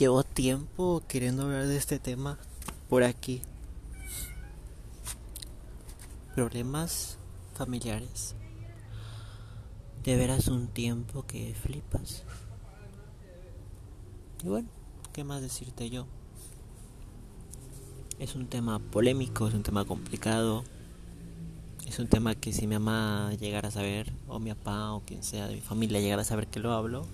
Llevo 0.00 0.24
tiempo 0.24 1.02
queriendo 1.06 1.42
hablar 1.42 1.66
de 1.66 1.76
este 1.76 1.98
tema 1.98 2.38
por 2.88 3.02
aquí. 3.02 3.42
Problemas 6.34 7.18
familiares. 7.52 8.34
De 10.02 10.16
veras 10.16 10.48
un 10.48 10.68
tiempo 10.68 11.26
que 11.26 11.52
flipas. 11.52 12.22
Y 14.42 14.48
bueno, 14.48 14.70
¿qué 15.12 15.22
más 15.22 15.42
decirte 15.42 15.90
yo? 15.90 16.06
Es 18.18 18.34
un 18.36 18.46
tema 18.46 18.78
polémico, 18.78 19.48
es 19.48 19.54
un 19.54 19.62
tema 19.62 19.84
complicado. 19.84 20.64
Es 21.86 21.98
un 21.98 22.08
tema 22.08 22.34
que 22.34 22.54
si 22.54 22.66
mi 22.66 22.76
mamá 22.76 23.34
llegara 23.38 23.68
a 23.68 23.70
saber, 23.70 24.14
o 24.28 24.38
mi 24.38 24.48
papá, 24.54 24.92
o 24.92 25.02
quien 25.02 25.22
sea 25.22 25.46
de 25.46 25.56
mi 25.56 25.60
familia 25.60 26.00
llegara 26.00 26.22
a 26.22 26.24
saber 26.24 26.46
que 26.46 26.58
lo 26.58 26.72
hablo, 26.72 27.04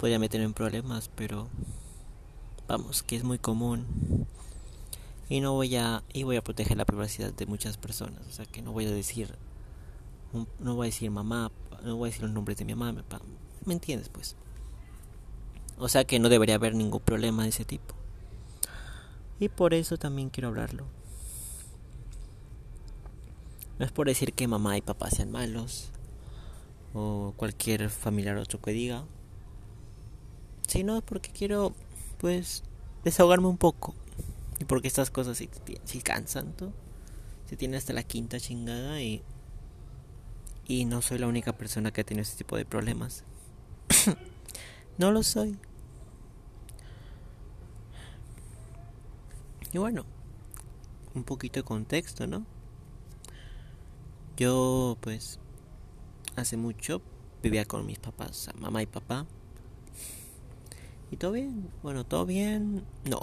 podría 0.00 0.18
meterme 0.18 0.46
en 0.46 0.54
problemas, 0.54 1.10
pero 1.14 1.50
vamos, 2.68 3.02
que 3.02 3.16
es 3.16 3.24
muy 3.24 3.38
común. 3.38 3.86
Y 5.28 5.40
no 5.40 5.54
voy 5.54 5.76
a 5.76 6.02
y 6.12 6.22
voy 6.22 6.36
a 6.36 6.44
proteger 6.44 6.76
la 6.76 6.84
privacidad 6.84 7.32
de 7.32 7.46
muchas 7.46 7.76
personas, 7.76 8.26
o 8.28 8.32
sea, 8.32 8.46
que 8.46 8.62
no 8.62 8.72
voy 8.72 8.86
a 8.86 8.90
decir 8.90 9.36
no 10.58 10.74
voy 10.74 10.86
a 10.86 10.90
decir 10.90 11.10
mamá, 11.10 11.50
no 11.82 11.96
voy 11.96 12.08
a 12.08 12.10
decir 12.10 12.22
los 12.24 12.32
nombres 12.32 12.58
de 12.58 12.64
mi 12.64 12.74
mamá, 12.74 12.92
mi 12.92 13.02
papá. 13.02 13.24
¿Me 13.64 13.74
entiendes, 13.74 14.08
pues? 14.08 14.36
O 15.78 15.88
sea, 15.88 16.04
que 16.04 16.18
no 16.18 16.28
debería 16.28 16.56
haber 16.56 16.74
ningún 16.74 17.00
problema 17.00 17.42
de 17.42 17.50
ese 17.50 17.64
tipo. 17.64 17.94
Y 19.38 19.48
por 19.48 19.74
eso 19.74 19.96
también 19.96 20.30
quiero 20.30 20.48
hablarlo. 20.48 20.86
No 23.78 23.84
es 23.84 23.92
por 23.92 24.06
decir 24.06 24.32
que 24.32 24.48
mamá 24.48 24.76
y 24.78 24.80
papá 24.80 25.10
sean 25.10 25.30
malos 25.30 25.90
o 26.94 27.34
cualquier 27.36 27.90
familiar 27.90 28.38
otro 28.38 28.60
que 28.60 28.70
diga, 28.70 29.04
sino 30.66 31.02
porque 31.02 31.30
quiero 31.30 31.74
pues 32.18 32.62
desahogarme 33.04 33.46
un 33.46 33.58
poco. 33.58 33.94
Y 34.58 34.64
porque 34.64 34.88
estas 34.88 35.10
cosas 35.10 35.36
si, 35.36 36.00
cansan, 36.00 36.52
¿tú? 36.56 36.72
Se 37.46 37.56
tiene 37.56 37.76
hasta 37.76 37.92
la 37.92 38.02
quinta 38.02 38.40
chingada 38.40 39.00
y. 39.00 39.22
Y 40.68 40.84
no 40.84 41.00
soy 41.00 41.18
la 41.18 41.28
única 41.28 41.56
persona 41.56 41.92
que 41.92 42.00
ha 42.00 42.04
tenido 42.04 42.22
este 42.22 42.38
tipo 42.38 42.56
de 42.56 42.64
problemas. 42.64 43.22
no 44.98 45.12
lo 45.12 45.22
soy. 45.22 45.56
Y 49.72 49.78
bueno, 49.78 50.04
un 51.14 51.22
poquito 51.22 51.60
de 51.60 51.64
contexto, 51.64 52.26
¿no? 52.26 52.44
Yo, 54.36 54.98
pues, 55.00 55.38
hace 56.34 56.56
mucho 56.56 57.00
vivía 57.42 57.64
con 57.64 57.86
mis 57.86 57.98
papás, 57.98 58.50
mamá 58.58 58.82
y 58.82 58.86
papá. 58.86 59.26
¿Y 61.10 61.16
todo 61.16 61.32
bien? 61.32 61.70
Bueno, 61.82 62.04
todo 62.04 62.26
bien. 62.26 62.84
No. 63.04 63.20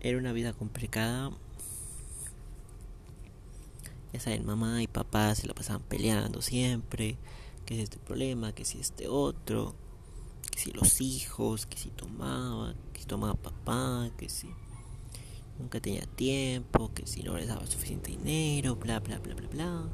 Era 0.00 0.18
una 0.18 0.32
vida 0.32 0.52
complicada. 0.52 1.30
Ya 4.12 4.20
saben, 4.20 4.46
mamá 4.46 4.82
y 4.82 4.86
papá 4.86 5.34
se 5.34 5.46
la 5.48 5.54
pasaban 5.54 5.82
peleando 5.82 6.42
siempre. 6.42 7.18
Que 7.66 7.74
es 7.74 7.84
este 7.84 7.98
problema, 7.98 8.52
que 8.54 8.64
si 8.64 8.78
este 8.78 9.08
otro. 9.08 9.74
Que 10.52 10.58
si 10.58 10.70
los 10.72 11.00
hijos, 11.00 11.66
que 11.66 11.76
si 11.76 11.90
tomaba, 11.90 12.74
que 12.92 13.00
si 13.00 13.06
tomaba 13.06 13.34
papá, 13.34 14.10
que 14.16 14.28
si 14.28 14.48
nunca 15.58 15.80
tenía 15.80 16.06
tiempo, 16.06 16.92
que 16.94 17.06
si 17.06 17.22
no 17.22 17.36
les 17.36 17.48
daba 17.48 17.66
suficiente 17.66 18.10
dinero, 18.10 18.76
bla, 18.76 19.00
bla, 19.00 19.18
bla, 19.18 19.34
bla, 19.34 19.48
bla. 19.48 19.88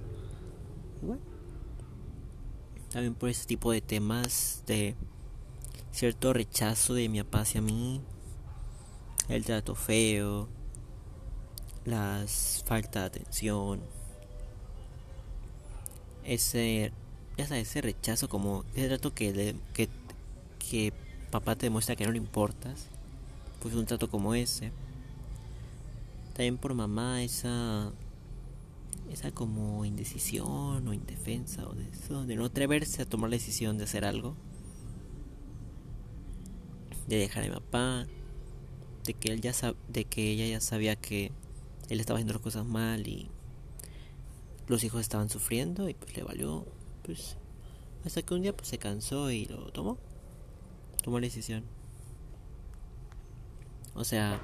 Y 1.02 1.06
bueno. 1.06 1.22
También 2.90 3.14
por 3.14 3.28
ese 3.28 3.46
tipo 3.46 3.70
de 3.70 3.80
temas 3.80 4.64
de 4.66 4.96
cierto 5.92 6.32
rechazo 6.32 6.94
de 6.94 7.08
mi 7.08 7.22
papá 7.22 7.40
hacia 7.40 7.60
mí, 7.60 8.00
el 9.28 9.44
trato 9.44 9.74
feo, 9.74 10.48
las 11.84 12.62
falta 12.66 13.00
de 13.00 13.06
atención, 13.06 13.80
ese, 16.24 16.92
ya 17.36 17.44
ese 17.58 17.80
rechazo 17.80 18.28
como 18.28 18.64
ese 18.74 18.88
trato 18.88 19.14
que, 19.14 19.56
que, 19.72 19.88
que 20.58 20.92
papá 21.30 21.56
te 21.56 21.66
demuestra 21.66 21.96
que 21.96 22.04
no 22.04 22.12
le 22.12 22.18
importas, 22.18 22.86
pues 23.60 23.74
un 23.74 23.86
trato 23.86 24.10
como 24.10 24.34
ese. 24.34 24.72
También 26.34 26.58
por 26.58 26.74
mamá 26.74 27.22
esa 27.22 27.92
esa 29.12 29.32
como 29.32 29.84
indecisión 29.84 30.86
o 30.86 30.94
indefensa 30.94 31.66
o 31.66 31.74
de 31.74 31.88
eso, 31.90 32.24
de 32.24 32.36
no 32.36 32.44
atreverse 32.44 33.02
a 33.02 33.06
tomar 33.06 33.30
la 33.30 33.36
decisión 33.36 33.76
de 33.76 33.84
hacer 33.84 34.04
algo 34.04 34.36
de 37.10 37.16
dejar 37.16 37.42
a 37.42 37.46
mi 37.48 37.52
papá, 37.52 38.06
de 39.04 39.14
que 39.14 39.32
él 39.32 39.40
ya 39.40 39.52
de 39.88 40.04
que 40.04 40.30
ella 40.30 40.46
ya 40.46 40.60
sabía 40.60 40.94
que 40.94 41.32
él 41.88 41.98
estaba 41.98 42.18
haciendo 42.18 42.34
las 42.34 42.42
cosas 42.42 42.64
mal 42.64 43.08
y 43.08 43.28
los 44.68 44.84
hijos 44.84 45.00
estaban 45.00 45.28
sufriendo 45.28 45.88
y 45.88 45.94
pues 45.94 46.16
le 46.16 46.22
valió, 46.22 46.66
pues 47.02 47.36
hasta 48.04 48.22
que 48.22 48.32
un 48.32 48.42
día 48.42 48.56
pues 48.56 48.68
se 48.68 48.78
cansó 48.78 49.30
y 49.32 49.46
lo 49.46 49.72
tomó, 49.72 49.98
tomó 51.02 51.18
la 51.18 51.26
decisión. 51.26 51.64
O 53.94 54.04
sea, 54.04 54.40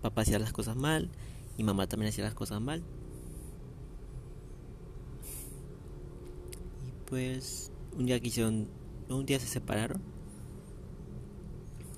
papá 0.00 0.22
hacía 0.22 0.38
las 0.38 0.54
cosas 0.54 0.76
mal 0.76 1.10
y 1.58 1.64
mamá 1.64 1.86
también 1.86 2.08
hacía 2.08 2.24
las 2.24 2.34
cosas 2.34 2.62
mal. 2.62 2.82
Y 6.88 6.92
pues 7.10 7.70
un 7.94 8.06
día 8.06 8.18
quisieron, 8.20 8.68
un 9.10 9.26
día 9.26 9.38
se 9.38 9.46
separaron 9.46 10.19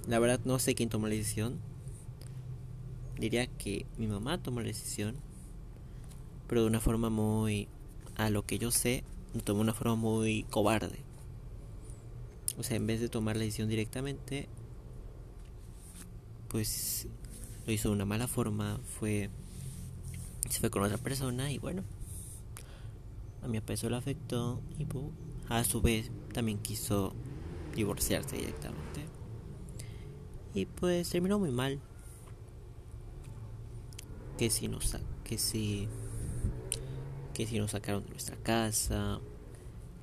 la 0.06 0.18
verdad 0.18 0.40
no 0.44 0.58
sé 0.58 0.74
quién 0.74 0.88
tomó 0.88 1.06
la 1.06 1.14
decisión. 1.14 1.60
Diría 3.18 3.46
que 3.46 3.86
mi 3.98 4.06
mamá 4.06 4.42
tomó 4.42 4.60
la 4.60 4.66
decisión. 4.66 5.16
Pero 6.48 6.62
de 6.62 6.66
una 6.66 6.80
forma 6.80 7.10
muy... 7.10 7.68
A 8.16 8.28
lo 8.28 8.44
que 8.44 8.58
yo 8.58 8.70
sé, 8.70 9.04
lo 9.34 9.41
tomó 9.42 9.60
una 9.60 9.74
forma 9.74 9.94
muy 9.94 10.42
cobarde. 10.44 10.98
O 12.58 12.62
sea, 12.62 12.76
en 12.76 12.86
vez 12.86 13.00
de 13.00 13.08
tomar 13.08 13.36
la 13.36 13.44
decisión 13.44 13.68
directamente, 13.68 14.48
pues 16.48 17.06
lo 17.66 17.72
hizo 17.72 17.88
de 17.88 17.94
una 17.94 18.04
mala 18.04 18.28
forma. 18.28 18.80
Fue... 18.98 19.30
Se 20.50 20.60
fue 20.60 20.70
con 20.70 20.82
otra 20.82 20.98
persona 20.98 21.50
y 21.50 21.58
bueno. 21.58 21.84
A 23.42 23.48
mi 23.48 23.58
papá 23.60 23.72
eso 23.72 23.88
le 23.88 23.96
afectó 23.96 24.60
y 24.78 24.86
a 25.48 25.64
su 25.64 25.80
vez 25.80 26.10
también 26.32 26.58
quiso 26.58 27.14
divorciarse 27.74 28.36
directamente. 28.36 29.11
Y 30.54 30.66
pues 30.66 31.08
terminó 31.08 31.38
muy 31.38 31.50
mal. 31.50 31.80
Que 34.38 34.50
si 34.50 34.68
nos 34.68 34.96
que 35.24 35.38
si 35.38 35.88
que 37.34 37.46
si 37.46 37.58
nos 37.58 37.70
sacaron 37.70 38.04
de 38.04 38.10
nuestra 38.10 38.36
casa, 38.36 39.20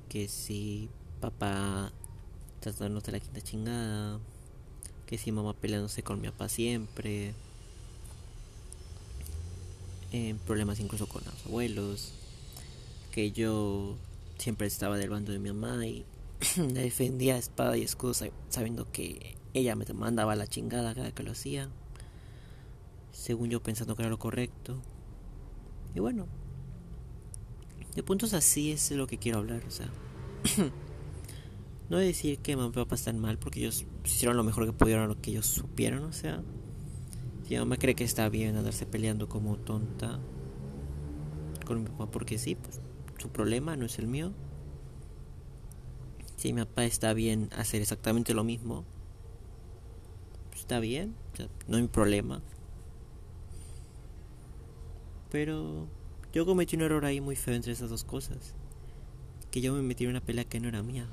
que 0.08 0.28
si 0.28 0.88
papá 1.20 1.92
tratándonos 2.60 3.04
de 3.04 3.12
la 3.12 3.20
quinta 3.20 3.40
chingada, 3.40 4.18
que 5.06 5.18
si 5.18 5.32
mamá 5.32 5.54
peleándose 5.54 6.02
con 6.02 6.20
mi 6.20 6.28
papá 6.28 6.48
siempre, 6.48 7.34
eh, 10.12 10.34
problemas 10.46 10.80
incluso 10.80 11.06
con 11.06 11.22
los 11.24 11.46
abuelos, 11.46 12.12
que 13.12 13.30
yo 13.32 13.96
siempre 14.38 14.66
estaba 14.66 14.98
del 14.98 15.10
bando 15.10 15.32
de 15.32 15.38
mi 15.38 15.52
mamá 15.52 15.86
y 15.86 16.04
la 16.56 16.80
defendía 16.80 17.36
espada 17.36 17.76
y 17.76 17.82
escudo 17.82 18.14
sabiendo 18.48 18.90
que 18.90 19.36
ella 19.54 19.74
me 19.74 19.84
mandaba 19.94 20.36
la 20.36 20.46
chingada 20.46 20.94
cada 20.94 21.12
que 21.12 21.22
lo 21.22 21.32
hacía. 21.32 21.68
Según 23.12 23.50
yo 23.50 23.62
pensando 23.62 23.96
que 23.96 24.02
era 24.02 24.10
lo 24.10 24.18
correcto. 24.18 24.80
Y 25.94 26.00
bueno. 26.00 26.26
De 27.94 28.02
puntos 28.02 28.34
así 28.34 28.70
es 28.70 28.90
lo 28.92 29.06
que 29.06 29.18
quiero 29.18 29.38
hablar. 29.38 29.62
O 29.66 29.70
sea. 29.70 29.88
no 31.90 31.98
decir 31.98 32.38
que 32.38 32.56
mamá 32.56 32.68
y 32.68 32.72
papá 32.72 32.94
están 32.94 33.18
mal 33.18 33.38
porque 33.38 33.60
ellos 33.60 33.84
hicieron 34.04 34.36
lo 34.36 34.44
mejor 34.44 34.66
que 34.66 34.72
pudieron 34.72 35.08
lo 35.08 35.20
que 35.20 35.32
ellos 35.32 35.46
supieron. 35.46 36.04
O 36.04 36.12
sea. 36.12 36.42
Si 37.48 37.56
mamá 37.56 37.76
cree 37.76 37.96
que 37.96 38.04
está 38.04 38.28
bien 38.28 38.56
andarse 38.56 38.86
peleando 38.86 39.28
como 39.28 39.56
tonta 39.56 40.20
con 41.66 41.82
mi 41.82 41.88
papá 41.88 42.10
porque 42.10 42.38
sí, 42.38 42.54
pues 42.54 42.80
su 43.18 43.28
problema 43.28 43.76
no 43.76 43.86
es 43.86 43.98
el 43.98 44.06
mío. 44.06 44.32
Si 46.36 46.52
mi 46.52 46.62
papá 46.62 46.84
está 46.84 47.12
bien 47.12 47.50
hacer 47.56 47.82
exactamente 47.82 48.34
lo 48.34 48.44
mismo, 48.44 48.84
está 50.70 50.78
bien, 50.78 51.16
no 51.66 51.78
hay 51.78 51.88
problema. 51.88 52.40
Pero 55.28 55.88
yo 56.32 56.46
cometí 56.46 56.76
un 56.76 56.82
error 56.82 57.04
ahí 57.04 57.20
muy 57.20 57.34
feo 57.34 57.54
entre 57.54 57.72
esas 57.72 57.90
dos 57.90 58.04
cosas. 58.04 58.54
Que 59.50 59.60
yo 59.60 59.74
me 59.74 59.82
metí 59.82 60.04
en 60.04 60.10
una 60.10 60.20
pelea 60.20 60.44
que 60.44 60.60
no 60.60 60.68
era 60.68 60.84
mía. 60.84 61.08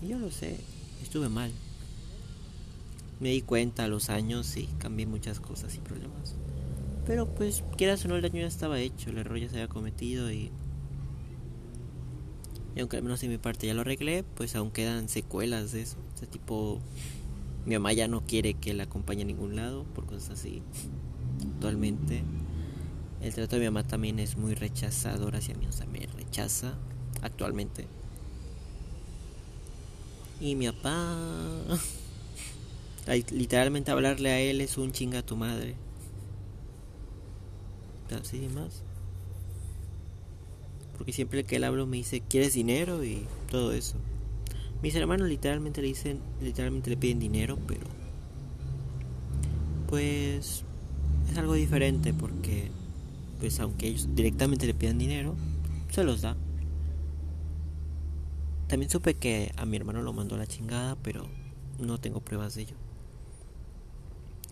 Y 0.00 0.08
yo 0.08 0.18
lo 0.18 0.30
sé, 0.30 0.58
estuve 1.02 1.28
mal. 1.28 1.52
Me 3.20 3.32
di 3.32 3.42
cuenta 3.42 3.84
a 3.84 3.88
los 3.88 4.08
años 4.08 4.56
y 4.56 4.64
cambié 4.78 5.04
muchas 5.04 5.38
cosas 5.38 5.74
y 5.74 5.80
problemas. 5.80 6.36
Pero 7.06 7.26
pues, 7.34 7.62
quieras 7.76 8.02
o 8.06 8.08
no, 8.08 8.16
el 8.16 8.22
daño 8.22 8.40
ya 8.40 8.46
estaba 8.46 8.80
hecho, 8.80 9.10
el 9.10 9.18
error 9.18 9.38
ya 9.38 9.50
se 9.50 9.56
había 9.56 9.68
cometido 9.68 10.32
y... 10.32 10.50
Y 12.74 12.80
aunque 12.80 12.96
al 12.96 13.02
menos 13.02 13.22
en 13.24 13.30
mi 13.30 13.36
parte 13.36 13.66
ya 13.66 13.74
lo 13.74 13.82
arreglé, 13.82 14.22
pues 14.22 14.56
aún 14.56 14.70
quedan 14.70 15.10
secuelas 15.10 15.72
de 15.72 15.82
eso. 15.82 15.98
O 16.14 16.18
sea, 16.18 16.30
tipo 16.30 16.80
Mi 17.68 17.74
mamá 17.74 17.92
ya 17.92 18.08
no 18.08 18.22
quiere 18.22 18.54
que 18.54 18.72
la 18.72 18.84
acompañe 18.84 19.24
a 19.24 19.26
ningún 19.26 19.54
lado 19.54 19.84
por 19.94 20.06
cosas 20.06 20.30
así. 20.30 20.62
Actualmente. 21.54 22.24
El 23.20 23.34
trato 23.34 23.56
de 23.56 23.60
mi 23.60 23.66
mamá 23.66 23.86
también 23.86 24.18
es 24.20 24.38
muy 24.38 24.54
rechazador 24.54 25.36
hacia 25.36 25.54
mí, 25.54 25.66
o 25.66 25.72
sea, 25.72 25.84
me 25.84 25.98
rechaza 26.06 26.78
actualmente. 27.20 27.86
Y 30.40 30.54
mi 30.54 30.66
papá... 30.68 31.14
Literalmente 33.32 33.90
hablarle 33.90 34.30
a 34.30 34.40
él 34.40 34.62
es 34.62 34.78
un 34.78 34.92
chinga 34.92 35.18
a 35.18 35.26
tu 35.26 35.36
madre. 35.36 35.74
Así 38.18 38.48
más. 38.48 38.82
Porque 40.96 41.12
siempre 41.12 41.44
que 41.44 41.56
él 41.56 41.64
hablo 41.64 41.86
me 41.86 41.98
dice, 41.98 42.22
¿quieres 42.22 42.54
dinero? 42.54 43.04
Y 43.04 43.26
todo 43.50 43.72
eso. 43.72 43.96
Mis 44.82 44.94
hermanos 44.94 45.28
literalmente 45.28 45.82
le 45.82 45.88
dicen, 45.88 46.20
literalmente 46.40 46.90
le 46.90 46.96
piden 46.96 47.18
dinero, 47.18 47.58
pero... 47.66 47.86
Pues... 49.88 50.64
Es 51.30 51.36
algo 51.38 51.54
diferente 51.54 52.14
porque... 52.14 52.70
Pues 53.40 53.60
aunque 53.60 53.88
ellos 53.88 54.08
directamente 54.14 54.66
le 54.66 54.74
pidan 54.74 54.98
dinero, 54.98 55.36
se 55.90 56.02
los 56.04 56.22
da. 56.22 56.36
También 58.66 58.90
supe 58.90 59.14
que 59.14 59.52
a 59.56 59.64
mi 59.64 59.76
hermano 59.76 60.02
lo 60.02 60.12
mandó 60.12 60.34
a 60.34 60.38
la 60.38 60.46
chingada, 60.46 60.96
pero 61.02 61.26
no 61.78 61.98
tengo 61.98 62.20
pruebas 62.20 62.54
de 62.54 62.62
ello. 62.62 62.76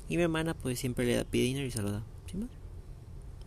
Y 0.08 0.16
mi 0.16 0.22
hermana 0.22 0.54
pues 0.54 0.78
siempre 0.78 1.04
le 1.04 1.24
pide 1.24 1.44
dinero 1.44 1.66
y 1.66 1.70
se 1.70 1.82
lo 1.82 1.90
da. 1.90 2.02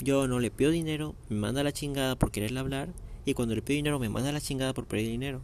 Yo 0.02 0.28
no 0.28 0.40
le 0.40 0.52
pido 0.52 0.72
dinero, 0.72 1.16
me 1.30 1.38
manda 1.38 1.62
a 1.62 1.64
la 1.64 1.72
chingada 1.72 2.16
por 2.16 2.32
quererle 2.32 2.60
hablar. 2.60 2.90
Y 3.26 3.34
cuando 3.34 3.56
le 3.56 3.62
pido 3.62 3.76
dinero 3.76 4.00
me 4.00 4.10
manda 4.10 4.30
a 4.30 4.34
la 4.34 4.42
chingada 4.42 4.74
por 4.74 4.86
pedir 4.86 5.08
dinero. 5.08 5.42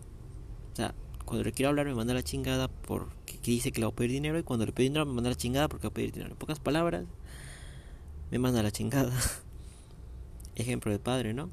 O 0.74 0.76
sea, 0.76 0.94
cuando 1.26 1.44
le 1.44 1.52
quiero 1.52 1.70
hablar 1.70 1.86
me 1.86 1.96
manda 1.96 2.14
la 2.14 2.24
chingada 2.24 2.68
porque 2.68 3.40
dice 3.44 3.72
que 3.72 3.80
le 3.80 3.86
voy 3.88 3.94
a 3.94 3.96
pedir 3.96 4.12
dinero. 4.12 4.40
Y 4.40 4.44
cuando 4.44 4.66
le 4.66 4.72
pido 4.72 4.86
dinero 4.86 5.06
me 5.06 5.14
manda 5.14 5.30
la 5.30 5.36
chingada 5.36 5.68
porque 5.68 5.88
va 5.88 5.92
a 5.92 5.94
pedir 5.94 6.12
dinero. 6.12 6.32
En 6.32 6.38
pocas 6.38 6.60
palabras, 6.60 7.06
me 8.32 8.40
manda 8.40 8.64
la 8.64 8.72
chingada. 8.72 9.14
Ejemplo 10.56 10.92
de 10.92 11.00
padre, 11.00 11.34
¿no? 11.34 11.50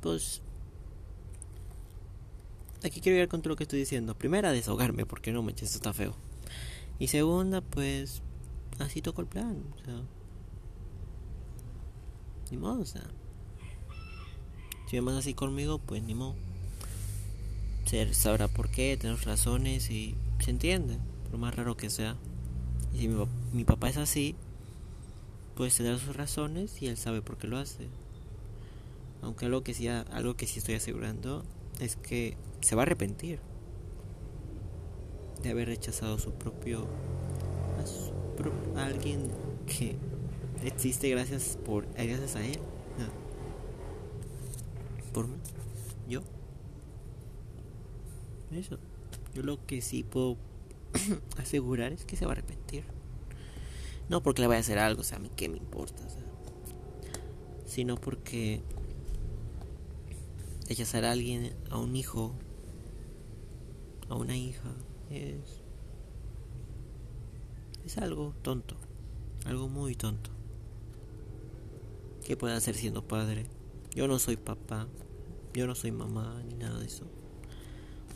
Pues 0.00 0.42
aquí 2.84 3.00
quiero 3.00 3.18
ir 3.20 3.28
con 3.28 3.42
todo 3.42 3.50
lo 3.50 3.56
que 3.56 3.64
estoy 3.64 3.80
diciendo. 3.80 4.16
Primera, 4.16 4.52
desahogarme, 4.52 5.06
porque 5.06 5.32
no 5.32 5.42
manches, 5.42 5.68
esto 5.68 5.78
está 5.78 5.92
feo. 5.92 6.14
Y 6.98 7.08
segunda, 7.08 7.60
pues, 7.60 8.22
así 8.78 9.02
toco 9.02 9.20
el 9.20 9.26
plan. 9.26 9.62
O 9.74 9.84
sea, 9.84 10.02
ni 12.50 12.56
modo, 12.56 12.80
o 12.80 12.86
sea. 12.86 13.04
Si 14.88 15.00
me 15.00 15.12
así 15.12 15.34
conmigo, 15.34 15.78
pues 15.78 16.02
ni 16.02 16.14
modo. 16.14 16.36
Se 17.86 18.12
sabrá 18.14 18.48
por 18.48 18.68
qué, 18.68 18.96
tener 18.96 19.18
razones 19.24 19.90
y 19.90 20.16
se 20.40 20.50
entiende, 20.50 20.98
por 21.30 21.38
más 21.38 21.54
raro 21.54 21.76
que 21.76 21.88
sea. 21.88 22.16
Y 22.92 22.98
si 22.98 23.08
mi, 23.08 23.24
mi 23.52 23.64
papá 23.64 23.88
es 23.88 23.96
así, 23.96 24.34
pues 25.54 25.76
tendrá 25.76 25.98
sus 25.98 26.14
razones 26.14 26.82
y 26.82 26.88
él 26.88 26.96
sabe 26.96 27.22
por 27.22 27.38
qué 27.38 27.46
lo 27.46 27.58
hace. 27.58 27.88
Aunque 29.22 29.46
algo 29.46 29.62
que 29.62 29.72
sí, 29.72 29.88
algo 29.88 30.36
que 30.36 30.46
sí 30.46 30.58
estoy 30.58 30.74
asegurando 30.74 31.44
es 31.80 31.96
que 31.96 32.36
se 32.60 32.74
va 32.74 32.82
a 32.82 32.84
arrepentir 32.84 33.38
de 35.42 35.50
haber 35.50 35.68
rechazado 35.68 36.18
su 36.18 36.32
propio 36.32 36.86
a, 38.76 38.84
alguien 38.84 39.30
que 39.66 39.96
existe 40.64 41.08
gracias 41.10 41.58
por 41.64 41.86
gracias 41.92 42.36
a 42.36 42.44
él 42.44 42.58
por 45.12 45.28
mí 45.28 45.36
yo 46.08 46.22
eso 48.52 48.78
yo 49.34 49.42
lo 49.42 49.64
que 49.66 49.80
sí 49.82 50.02
puedo 50.02 50.36
asegurar 51.38 51.92
es 51.92 52.04
que 52.04 52.16
se 52.16 52.24
va 52.24 52.32
a 52.32 52.34
arrepentir 52.34 52.84
no 54.08 54.22
porque 54.22 54.42
le 54.42 54.48
vaya 54.48 54.58
a 54.58 54.60
hacer 54.60 54.78
algo 54.78 55.00
o 55.00 55.04
sea 55.04 55.18
a 55.18 55.20
mí 55.20 55.30
qué 55.34 55.48
me 55.48 55.56
importa 55.56 56.04
o 56.04 56.10
sea, 56.10 56.22
sino 57.66 57.96
porque 57.96 58.62
rechazar 60.68 61.04
a 61.04 61.12
alguien 61.12 61.54
a 61.70 61.78
un 61.78 61.96
hijo 61.96 62.34
a 64.08 64.14
una 64.14 64.36
hija 64.36 64.72
es, 65.10 65.62
es 67.84 67.98
algo 67.98 68.34
tonto, 68.42 68.76
algo 69.44 69.68
muy 69.68 69.94
tonto. 69.94 70.30
¿Qué 72.24 72.36
puede 72.36 72.54
hacer 72.54 72.74
siendo 72.74 73.06
padre? 73.06 73.46
Yo 73.94 74.08
no 74.08 74.18
soy 74.18 74.36
papá, 74.36 74.88
yo 75.54 75.66
no 75.66 75.74
soy 75.74 75.92
mamá 75.92 76.42
ni 76.48 76.54
nada 76.54 76.80
de 76.80 76.86
eso. 76.86 77.06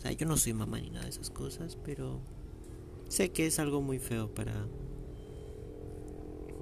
O 0.00 0.02
sea, 0.02 0.12
yo 0.12 0.24
no 0.24 0.38
soy 0.38 0.54
mamá 0.54 0.80
ni 0.80 0.88
nada 0.88 1.04
de 1.04 1.10
esas 1.10 1.28
cosas, 1.28 1.76
pero 1.84 2.20
sé 3.08 3.32
que 3.32 3.46
es 3.46 3.58
algo 3.58 3.82
muy 3.82 3.98
feo 3.98 4.32
para 4.34 4.66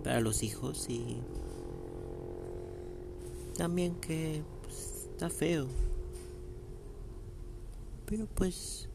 para 0.03 0.21
los 0.21 0.43
hijos 0.43 0.89
y 0.89 1.19
también 3.57 3.95
que 4.01 4.43
pues, 4.63 5.07
está 5.13 5.31
feo. 5.31 5.69
Pero 8.07 8.27
pues 8.27 8.89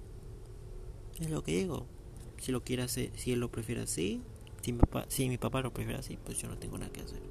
es 1.20 1.30
lo 1.30 1.42
que 1.42 1.56
digo. 1.56 1.86
Si 2.40 2.52
lo 2.52 2.64
quiere 2.64 2.84
hacer, 2.84 3.12
si 3.16 3.32
él 3.32 3.40
lo 3.40 3.50
prefiere 3.50 3.82
así, 3.82 4.22
si 4.62 4.74
mi, 4.74 4.80
papá, 4.80 5.06
si 5.08 5.30
mi 5.30 5.38
papá 5.38 5.62
lo 5.62 5.72
prefiere 5.72 6.00
así, 6.00 6.18
pues 6.18 6.40
yo 6.40 6.50
no 6.50 6.58
tengo 6.58 6.78
nada 6.78 6.92
que 6.92 7.02
hacer. 7.02 7.22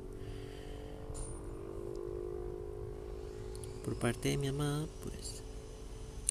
Por 3.85 3.97
parte 3.97 4.31
de 4.31 4.39
mi 4.39 4.51
mamá, 4.51 4.87
pues 5.03 5.43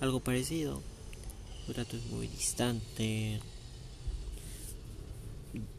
algo 0.01 0.19
parecido. 0.19 0.81
Su 1.65 1.73
trato 1.73 1.95
es 1.95 2.05
muy 2.07 2.27
distante. 2.27 3.39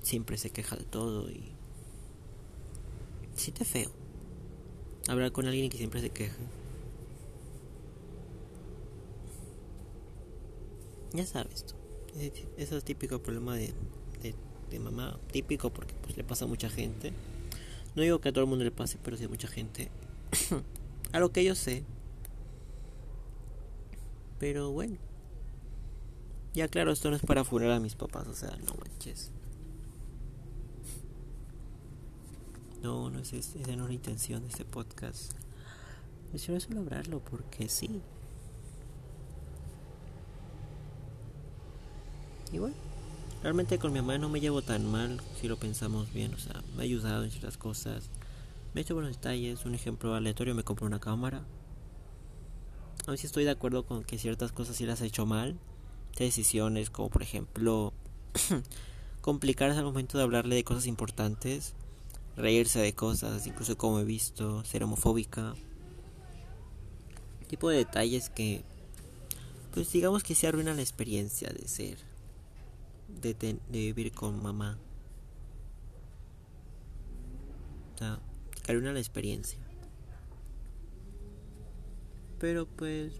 Siempre 0.03 0.39
se 0.39 0.51
queja 0.51 0.77
de 0.77 0.85
todo 0.85 1.31
y 1.31 1.43
siente 3.37 3.65
feo 3.65 3.91
hablar 5.09 5.33
con 5.33 5.47
alguien 5.47 5.69
que 5.71 5.79
siempre 5.79 6.01
se 6.01 6.11
queja. 6.11 6.37
Ya 11.13 11.27
sabes. 11.27 11.65
Ese 12.57 12.77
es 12.77 12.85
típico 12.85 13.23
problema 13.23 13.57
de, 13.57 13.75
de, 14.71 14.79
mamá. 14.79 15.19
Típico 15.31 15.71
porque 15.71 15.95
pues 16.03 16.17
le 16.17 16.25
pasa 16.25 16.45
a 16.45 16.49
mucha 16.49 16.71
gente. 16.71 17.13
No 17.95 18.03
digo 18.03 18.21
que 18.21 18.31
a 18.31 18.33
todo 18.33 18.45
el 18.45 18.49
mundo 18.49 18.65
le 18.65 18.71
pase, 18.71 18.99
pero 19.03 19.17
sí 19.17 19.25
a 19.25 19.29
mucha 19.29 19.49
gente. 19.49 19.91
a 21.13 21.19
lo 21.19 21.33
que 21.33 21.45
yo 21.45 21.55
sé. 21.55 21.85
Pero 24.43 24.73
bueno. 24.73 24.97
Ya 26.53 26.67
claro, 26.67 26.91
esto 26.91 27.09
no 27.11 27.15
es 27.15 27.23
para 27.23 27.44
furar 27.44 27.71
a 27.71 27.79
mis 27.79 27.94
papás, 27.94 28.26
o 28.26 28.35
sea, 28.35 28.50
no 28.66 28.75
manches. 28.75 29.31
No, 32.83 33.09
no 33.09 33.21
es, 33.21 33.33
esa 33.33 33.76
no 33.76 33.85
es 33.85 33.88
la 33.88 33.95
intención 33.95 34.43
de 34.43 34.49
este 34.49 34.64
podcast. 34.64 35.31
Es 36.35 36.43
solo 36.43 36.81
hablarlo 36.81 37.21
porque 37.21 37.69
sí. 37.69 38.00
Y 42.50 42.59
bueno, 42.59 42.75
realmente 43.45 43.78
con 43.78 43.93
mi 43.93 44.00
mamá 44.00 44.19
no 44.19 44.28
me 44.28 44.40
llevo 44.40 44.61
tan 44.61 44.90
mal 44.90 45.21
si 45.40 45.47
lo 45.47 45.57
pensamos 45.57 46.12
bien. 46.12 46.35
O 46.35 46.38
sea, 46.38 46.64
me 46.75 46.83
ha 46.83 46.85
ayudado 46.85 47.23
en 47.23 47.31
ciertas 47.31 47.57
cosas. 47.57 48.11
Me 48.75 48.81
ha 48.81 48.83
hecho 48.83 48.95
buenos 48.95 49.12
detalles. 49.12 49.64
Un 49.66 49.76
ejemplo 49.76 50.16
aleatorio, 50.16 50.57
me 50.57 50.64
compré 50.64 50.85
una 50.85 50.99
cámara. 50.99 51.45
A 53.06 53.11
ver 53.11 53.18
si 53.18 53.26
estoy 53.26 53.44
de 53.44 53.50
acuerdo 53.50 53.84
con 53.84 54.04
que 54.04 54.18
ciertas 54.18 54.52
cosas 54.52 54.76
sí 54.76 54.87
las 54.87 55.02
ha 55.02 55.06
hecho 55.06 55.26
mal. 55.26 55.58
De 56.16 56.26
decisiones 56.26 56.90
como 56.90 57.11
por 57.11 57.22
ejemplo 57.22 57.92
complicarse 59.20 59.78
al 59.78 59.84
momento 59.84 60.18
de 60.18 60.25
hablarle 60.25 60.56
de 60.56 60.64
cosas 60.64 60.87
importantes. 60.87 61.75
Reírse 62.37 62.80
de 62.80 62.94
cosas, 62.94 63.46
incluso 63.46 63.76
como 63.76 63.99
he 64.00 64.04
visto, 64.04 64.64
ser 64.64 64.84
homofóbica. 64.84 65.54
Tipo 67.49 67.68
de 67.68 67.78
detalles 67.78 68.30
que 68.30 68.64
pues 69.72 69.90
digamos 69.90 70.22
que 70.22 70.34
se 70.34 70.46
arruina 70.46 70.75
la 70.75 70.82
experiencia 70.82 71.49
de 71.50 71.66
ser 71.66 71.99
de, 73.20 73.34
de, 73.34 73.58
vivir 73.70 74.12
con 74.12 74.42
mamá. 74.42 74.78
O 78.00 78.72
una 78.72 78.92
la 78.92 78.99
experiencia. 78.99 79.62
Pero 82.42 82.66
pues 82.66 83.12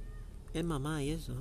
es 0.53 0.65
mamá 0.65 1.01
y 1.05 1.11
eso. 1.11 1.33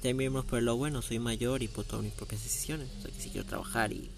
También 0.00 0.32
por 0.32 0.62
lo 0.62 0.76
bueno, 0.76 1.02
soy 1.02 1.18
mayor 1.18 1.60
y 1.64 1.66
puedo 1.66 1.88
tomar 1.88 2.04
mis 2.04 2.14
propias 2.14 2.44
decisiones. 2.44 2.88
O 2.98 3.02
sea, 3.02 3.10
que 3.10 3.20
si 3.20 3.30
quiero 3.30 3.48
trabajar 3.48 3.92
y 3.92 4.08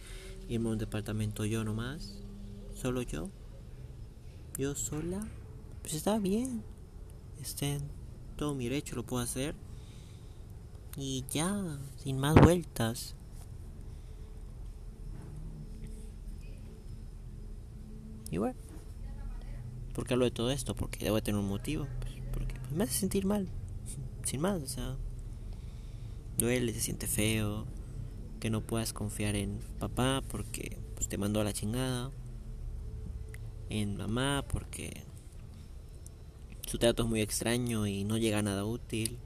irme 0.51 0.69
a 0.69 0.73
un 0.73 0.79
departamento 0.79 1.47
yo 1.47 1.65
nomás, 1.65 2.19
solo 2.75 3.01
yo, 3.01 3.31
yo 4.59 4.75
sola, 4.75 5.27
pues 5.81 5.95
está 5.95 6.19
bien. 6.19 6.63
Este, 7.41 7.81
todo 8.37 8.55
mi 8.55 8.65
derecho 8.65 8.97
lo 8.97 9.03
puedo 9.03 9.23
hacer. 9.23 9.55
Y 10.99 11.25
ya, 11.31 11.79
sin 11.97 12.19
más 12.19 12.35
vueltas. 12.35 13.15
Y 18.31 18.37
bueno, 18.37 18.59
¿por 19.95 20.07
qué 20.07 20.15
hablo 20.15 20.27
de 20.27 20.31
todo 20.31 20.51
esto? 20.51 20.75
Porque 20.75 21.05
debo 21.05 21.23
tener 21.23 21.41
un 21.41 21.49
motivo. 21.49 21.87
Pues, 22.01 22.13
porque 22.33 22.55
pues, 22.61 22.73
me 22.73 22.85
hace 22.85 22.95
sentir 22.95 23.25
mal. 23.25 23.49
Sin 24.25 24.41
más, 24.41 24.61
o 24.61 24.67
sea. 24.67 24.97
duele, 26.37 26.73
se 26.75 26.81
siente 26.81 27.07
feo, 27.07 27.67
que 28.41 28.51
no 28.51 28.61
puedas 28.61 28.93
confiar 28.93 29.37
en 29.37 29.59
papá 29.79 30.23
porque 30.29 30.79
pues, 30.95 31.09
te 31.09 31.17
mandó 31.17 31.41
a 31.41 31.45
la 31.45 31.53
chingada, 31.53 32.11
en 33.71 33.97
mamá 33.97 34.45
porque 34.49 35.03
su 36.67 36.79
trato 36.79 37.05
es 37.05 37.09
muy 37.09 37.21
extraño 37.21 37.87
y 37.87 38.05
no 38.05 38.19
llega 38.19 38.39
a 38.39 38.43
nada 38.43 38.65
útil. 38.65 39.19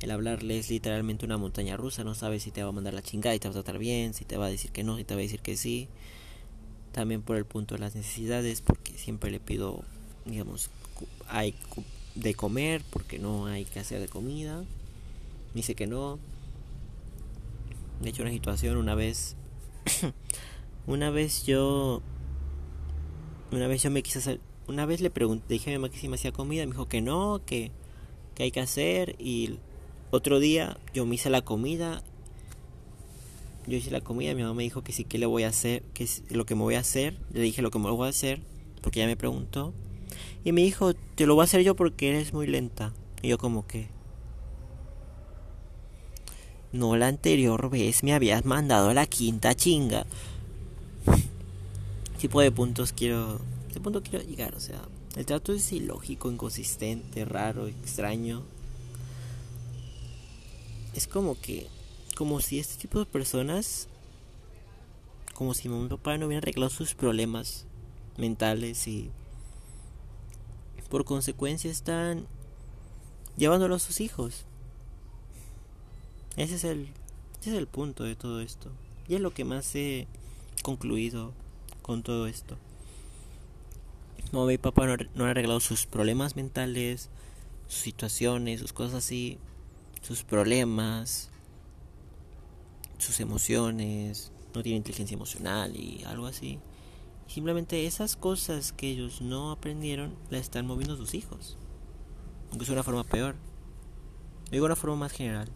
El 0.00 0.10
hablarle 0.10 0.58
es 0.58 0.68
literalmente 0.68 1.24
una 1.24 1.38
montaña 1.38 1.76
rusa, 1.76 2.04
no 2.04 2.14
sabes 2.14 2.42
si 2.42 2.50
te 2.50 2.62
va 2.62 2.68
a 2.68 2.72
mandar 2.72 2.94
la 2.94 3.02
chingada 3.02 3.34
y 3.34 3.38
te 3.38 3.48
va 3.48 3.52
a 3.52 3.62
tratar 3.62 3.78
bien, 3.78 4.12
si 4.12 4.24
te 4.24 4.36
va 4.36 4.46
a 4.46 4.50
decir 4.50 4.70
que 4.72 4.84
no, 4.84 4.96
si 4.96 5.04
te 5.04 5.14
va 5.14 5.20
a 5.20 5.22
decir 5.22 5.40
que 5.40 5.56
sí. 5.56 5.88
También 6.94 7.22
por 7.22 7.36
el 7.36 7.44
punto 7.44 7.74
de 7.74 7.80
las 7.80 7.96
necesidades, 7.96 8.60
porque 8.60 8.96
siempre 8.96 9.32
le 9.32 9.40
pido, 9.40 9.82
digamos, 10.24 10.70
hay 11.28 11.56
de 12.14 12.34
comer, 12.34 12.82
porque 12.90 13.18
no 13.18 13.46
hay 13.46 13.64
que 13.64 13.80
hacer 13.80 14.00
de 14.00 14.06
comida. 14.06 14.64
Dice 15.54 15.74
que 15.74 15.88
no. 15.88 16.20
De 18.00 18.10
hecho, 18.10 18.22
una 18.22 18.30
situación, 18.30 18.76
una 18.76 18.94
vez, 18.94 19.34
una 20.86 21.10
vez 21.10 21.44
yo, 21.44 22.00
una 23.50 23.66
vez 23.66 23.82
yo 23.82 23.90
me 23.90 24.04
quise 24.04 24.20
hacer, 24.20 24.40
una 24.68 24.86
vez 24.86 25.00
le 25.00 25.10
pregunté, 25.10 25.46
dije 25.48 25.70
a 25.70 25.72
mi 25.72 25.78
mamá 25.78 25.90
que 25.90 25.98
si 25.98 26.08
me 26.08 26.14
hacía 26.14 26.30
comida, 26.30 26.64
me 26.64 26.70
dijo 26.70 26.86
que 26.86 27.00
no, 27.00 27.42
que, 27.44 27.72
que 28.36 28.44
hay 28.44 28.52
que 28.52 28.60
hacer 28.60 29.16
y 29.18 29.58
otro 30.12 30.38
día 30.38 30.78
yo 30.92 31.06
me 31.06 31.16
hice 31.16 31.28
la 31.28 31.42
comida. 31.42 32.04
Yo 33.66 33.76
hice 33.76 33.90
la 33.90 34.00
comida, 34.00 34.34
mi 34.34 34.42
mamá 34.42 34.54
me 34.54 34.62
dijo 34.62 34.82
que 34.82 34.92
sí, 34.92 35.04
que 35.04 35.18
le 35.18 35.26
voy 35.26 35.44
a 35.44 35.48
hacer, 35.48 35.82
que 35.94 36.06
lo 36.30 36.44
que 36.44 36.54
me 36.54 36.62
voy 36.62 36.74
a 36.74 36.80
hacer. 36.80 37.16
Le 37.32 37.40
dije 37.40 37.62
lo 37.62 37.70
que 37.70 37.78
me 37.78 37.90
voy 37.90 38.06
a 38.06 38.10
hacer, 38.10 38.40
porque 38.82 39.00
ella 39.00 39.08
me 39.08 39.16
preguntó. 39.16 39.72
Y 40.44 40.52
me 40.52 40.60
dijo, 40.62 40.94
te 40.94 41.26
lo 41.26 41.34
voy 41.34 41.42
a 41.42 41.44
hacer 41.44 41.62
yo 41.62 41.74
porque 41.74 42.10
eres 42.10 42.32
muy 42.32 42.46
lenta. 42.46 42.92
Y 43.22 43.28
yo 43.28 43.38
como 43.38 43.66
que... 43.66 43.88
No 46.72 46.96
la 46.96 47.06
anterior 47.06 47.70
vez 47.70 48.02
me 48.02 48.12
habías 48.12 48.44
mandado 48.44 48.92
la 48.92 49.06
quinta 49.06 49.54
chinga. 49.54 50.06
tipo 52.18 52.40
de 52.40 52.50
puntos 52.50 52.92
quiero... 52.92 53.40
¿Qué 53.72 53.80
punto 53.80 54.02
quiero 54.02 54.24
llegar? 54.24 54.54
O 54.54 54.60
sea, 54.60 54.82
el 55.16 55.24
trato 55.24 55.52
es 55.52 55.72
ilógico, 55.72 56.30
inconsistente, 56.30 57.24
raro, 57.24 57.66
extraño 57.66 58.44
es 60.94 61.08
como 61.08 61.40
que, 61.40 61.66
como 62.14 62.40
si 62.40 62.58
este 62.58 62.76
tipo 62.76 62.98
de 62.98 63.06
personas, 63.06 63.88
como 65.34 65.54
si 65.54 65.68
mi 65.68 65.88
papá 65.88 66.16
no 66.16 66.26
hubiera 66.26 66.38
arreglado 66.38 66.70
sus 66.70 66.94
problemas 66.94 67.66
mentales 68.16 68.86
y 68.86 69.10
por 70.88 71.04
consecuencia 71.04 71.70
están 71.70 72.26
llevándolo 73.36 73.74
a 73.74 73.80
sus 73.80 74.00
hijos. 74.00 74.44
Ese 76.36 76.54
es 76.54 76.64
el, 76.64 76.88
ese 77.40 77.50
es 77.50 77.56
el 77.56 77.66
punto 77.66 78.04
de 78.04 78.14
todo 78.14 78.40
esto. 78.40 78.70
Y 79.08 79.16
es 79.16 79.20
lo 79.20 79.32
que 79.32 79.44
más 79.44 79.74
he 79.74 80.06
concluido 80.62 81.32
con 81.82 82.02
todo 82.02 82.26
esto. 82.26 82.56
No, 84.32 84.46
mi 84.46 84.58
papá 84.58 84.86
no, 84.86 84.96
no 85.14 85.24
ha 85.24 85.30
arreglado 85.30 85.60
sus 85.60 85.86
problemas 85.86 86.36
mentales, 86.36 87.08
sus 87.66 87.80
situaciones, 87.80 88.60
sus 88.60 88.72
cosas 88.72 88.94
así 88.94 89.38
sus 90.04 90.22
problemas, 90.22 91.30
sus 92.98 93.20
emociones, 93.20 94.32
no 94.54 94.62
tiene 94.62 94.78
inteligencia 94.78 95.14
emocional 95.14 95.76
y 95.76 96.04
algo 96.04 96.26
así. 96.26 96.58
Simplemente 97.26 97.86
esas 97.86 98.16
cosas 98.16 98.72
que 98.72 98.90
ellos 98.90 99.20
no 99.20 99.50
aprendieron 99.50 100.14
las 100.30 100.42
están 100.42 100.66
moviendo 100.66 100.96
sus 100.96 101.14
hijos. 101.14 101.56
Aunque 102.50 102.64
es 102.64 102.70
una 102.70 102.82
forma 102.82 103.04
peor. 103.04 103.36
Digo 104.50 104.66
una 104.66 104.76
forma 104.76 104.96
más 104.96 105.12
general. 105.12 105.48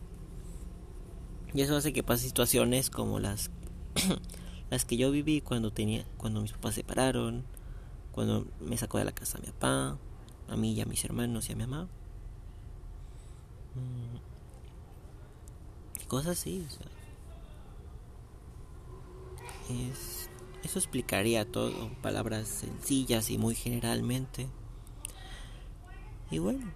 Y 1.54 1.60
eso 1.60 1.76
hace 1.76 1.92
que 1.92 2.02
pasen 2.02 2.28
situaciones 2.28 2.90
como 2.90 3.20
las 3.20 3.50
las 4.70 4.84
que 4.84 4.96
yo 4.96 5.10
viví 5.10 5.40
cuando 5.40 5.72
tenía 5.72 6.04
cuando 6.16 6.40
mis 6.40 6.52
papás 6.52 6.74
se 6.74 6.82
separaron, 6.82 7.44
cuando 8.12 8.46
me 8.60 8.76
sacó 8.76 8.98
de 8.98 9.04
la 9.04 9.12
casa 9.12 9.38
a 9.38 9.40
mi 9.40 9.46
papá, 9.48 9.98
a 10.48 10.56
mí 10.56 10.72
y 10.72 10.80
a 10.80 10.86
mis 10.86 11.04
hermanos 11.04 11.48
y 11.48 11.52
a 11.52 11.56
mi 11.56 11.66
mamá. 11.66 11.88
Mm 13.74 14.28
cosas 16.08 16.38
así. 16.38 16.64
O 16.66 16.70
sea, 16.70 16.86
es, 19.68 20.28
eso 20.62 20.78
explicaría 20.78 21.50
todo, 21.50 21.90
palabras 22.02 22.48
sencillas 22.48 23.30
y 23.30 23.38
muy 23.38 23.54
generalmente. 23.54 24.48
Y 26.30 26.38
bueno, 26.38 26.66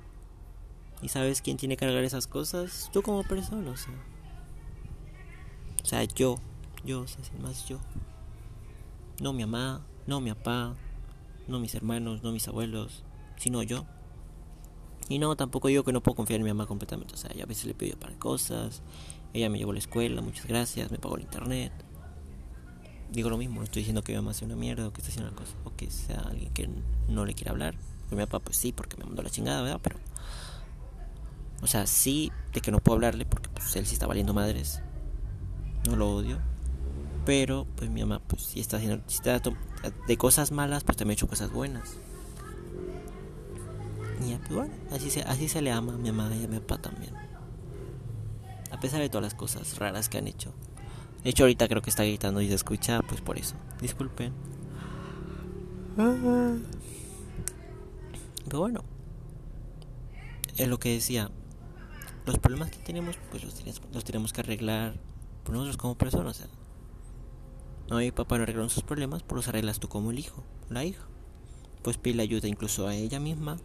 ¿y 1.03 1.09
sabes 1.09 1.43
quién 1.43 1.57
tiene 1.57 1.77
que 1.77 1.85
cargar 1.85 2.05
esas 2.05 2.27
cosas? 2.27 2.91
Tú 2.93 3.03
como 3.03 3.23
persona, 3.23 3.71
o 3.71 3.77
sea. 3.77 3.95
O 5.83 5.87
sea, 5.87 6.05
yo, 6.05 6.37
yo, 6.85 7.03
o 7.03 7.07
sea, 7.07 7.23
sin 7.25 7.43
más 7.43 7.69
yo. 7.69 7.79
No 9.21 9.33
mi 9.33 9.45
mamá, 9.45 9.85
no 10.07 10.21
mi 10.21 10.33
papá, 10.33 10.75
no 11.49 11.59
mis 11.61 11.75
hermanos, 11.75 12.23
no 12.23 12.33
mis 12.33 12.49
abuelos, 12.49 13.05
sino 13.37 13.63
yo. 13.63 13.85
Y 15.09 15.19
no, 15.19 15.37
tampoco 15.37 15.69
yo 15.69 15.85
que 15.85 15.93
no 15.93 16.03
puedo 16.03 16.17
confiar 16.17 16.41
en 16.41 16.45
mi 16.45 16.51
mamá 16.51 16.67
completamente. 16.67 17.15
O 17.15 17.19
sea, 17.19 17.33
yo 17.35 17.43
a 17.43 17.47
veces 17.47 17.67
le 17.67 17.75
pido 17.75 17.99
para 17.99 18.19
cosas, 18.19 18.83
ella 19.35 19.51
me 19.51 19.59
llevó 19.59 19.73
a 19.73 19.75
la 19.75 19.81
escuela, 19.81 20.23
muchas 20.23 20.47
gracias, 20.47 20.91
me 20.91 20.99
pagó 20.99 21.17
el 21.17 21.23
internet. 21.23 21.73
Digo 23.13 23.29
lo 23.29 23.37
mismo, 23.37 23.57
no 23.57 23.65
estoy 23.65 23.81
diciendo 23.81 24.03
que 24.03 24.13
mi 24.13 24.17
mamá 24.17 24.33
sea 24.33 24.47
una 24.47 24.57
mierda 24.57 24.89
o 24.89 24.93
que 24.93 25.03
esté 25.03 25.11
haciendo 25.13 25.31
una 25.31 25.39
cosa, 25.39 25.53
o 25.65 25.77
que 25.77 25.91
sea 25.91 26.21
alguien 26.21 26.53
que 26.53 26.69
no 27.09 27.27
le 27.27 27.35
quiera 27.35 27.53
hablar. 27.53 27.75
Mi 28.11 28.17
papá, 28.17 28.41
pues 28.41 28.57
sí, 28.57 28.73
porque 28.73 28.97
me 28.97 29.05
mandó 29.05 29.23
la 29.23 29.31
chingada, 29.31 29.63
¿verdad? 29.63 29.81
Pero. 29.83 29.97
O 31.63 31.67
sea, 31.67 31.87
sí, 31.87 32.33
de 32.53 32.61
que 32.61 32.71
no 32.73 32.81
puedo 32.81 32.97
hablarle 32.97 33.27
porque 33.27 33.49
pues 33.51 33.77
él 33.77 33.87
sí 33.87 33.95
está 33.95 34.07
valiendo 34.07 34.35
madres. 34.35 34.81
No 35.87 35.97
lo 35.97 36.11
odio. 36.11 36.39
Pero, 37.25 37.67
pues 37.77 37.91
mi 37.91 38.01
mamá, 38.01 38.21
pues 38.27 38.43
sí 38.43 38.61
está 38.61 38.79
haciendo. 38.79 39.03
Si 39.07 39.17
está 39.17 39.41
de 40.07 40.17
cosas 40.17 40.51
malas, 40.51 40.83
pues 40.83 40.97
también 40.97 41.13
ha 41.13 41.19
hecho 41.19 41.29
cosas 41.29 41.53
buenas. 41.53 41.99
Y 44.27 44.35
pues 44.37 44.53
bueno, 44.53 44.75
así 44.91 45.11
se, 45.11 45.23
así 45.23 45.49
se 45.49 45.63
le 45.63 45.71
ama 45.71 45.95
a 45.95 45.99
mi 45.99 46.11
mamá 46.11 46.35
y 46.35 46.45
a 46.45 46.49
mi 46.49 46.59
papá 46.61 46.79
también 46.79 47.15
a 48.73 48.81
pesar 48.81 49.01
de 49.01 49.09
todas 49.09 49.23
las 49.23 49.35
cosas 49.35 49.79
raras 49.79 50.09
que 50.09 50.19
han 50.19 50.27
hecho. 50.27 50.53
De 51.23 51.31
hecho, 51.31 51.45
ahorita 51.45 51.69
creo 51.69 51.83
que 51.83 51.91
está 51.91 52.05
gritando 52.05 52.41
y 52.41 52.49
se 52.49 52.55
escucha, 52.55 53.01
pues 53.03 53.21
por 53.21 53.39
eso. 53.39 53.55
Disculpen. 53.81 54.33
Pero 58.45 58.59
bueno, 58.59 58.83
es 60.57 60.69
lo 60.69 60.79
que 60.79 60.95
decía. 60.95 61.31
Los 62.25 62.39
problemas 62.39 62.71
que 62.71 62.79
tenemos, 62.79 63.17
pues 63.31 63.43
los, 63.43 63.83
los 63.93 64.05
tenemos 64.05 64.33
que 64.33 64.41
arreglar 64.41 64.95
por 65.43 65.55
nosotros 65.55 65.77
como 65.77 65.97
personas. 65.97 66.41
O 66.41 66.43
sea, 66.43 66.51
no, 67.91 67.99
mi 67.99 68.11
papá 68.13 68.37
no 68.37 68.45
arreglaron 68.45 68.71
sus 68.71 68.85
problemas, 68.85 69.23
pues 69.23 69.37
los 69.37 69.49
arreglas 69.49 69.81
tú 69.81 69.89
como 69.89 70.11
el 70.11 70.19
hijo, 70.19 70.45
la 70.71 70.85
hija. 70.85 71.07
Pues 71.83 71.99
pide 71.99 72.23
ayuda 72.23 72.49
incluso 72.49 72.87
a 72.87 72.95
ella 72.95 73.19
misma, 73.19 73.59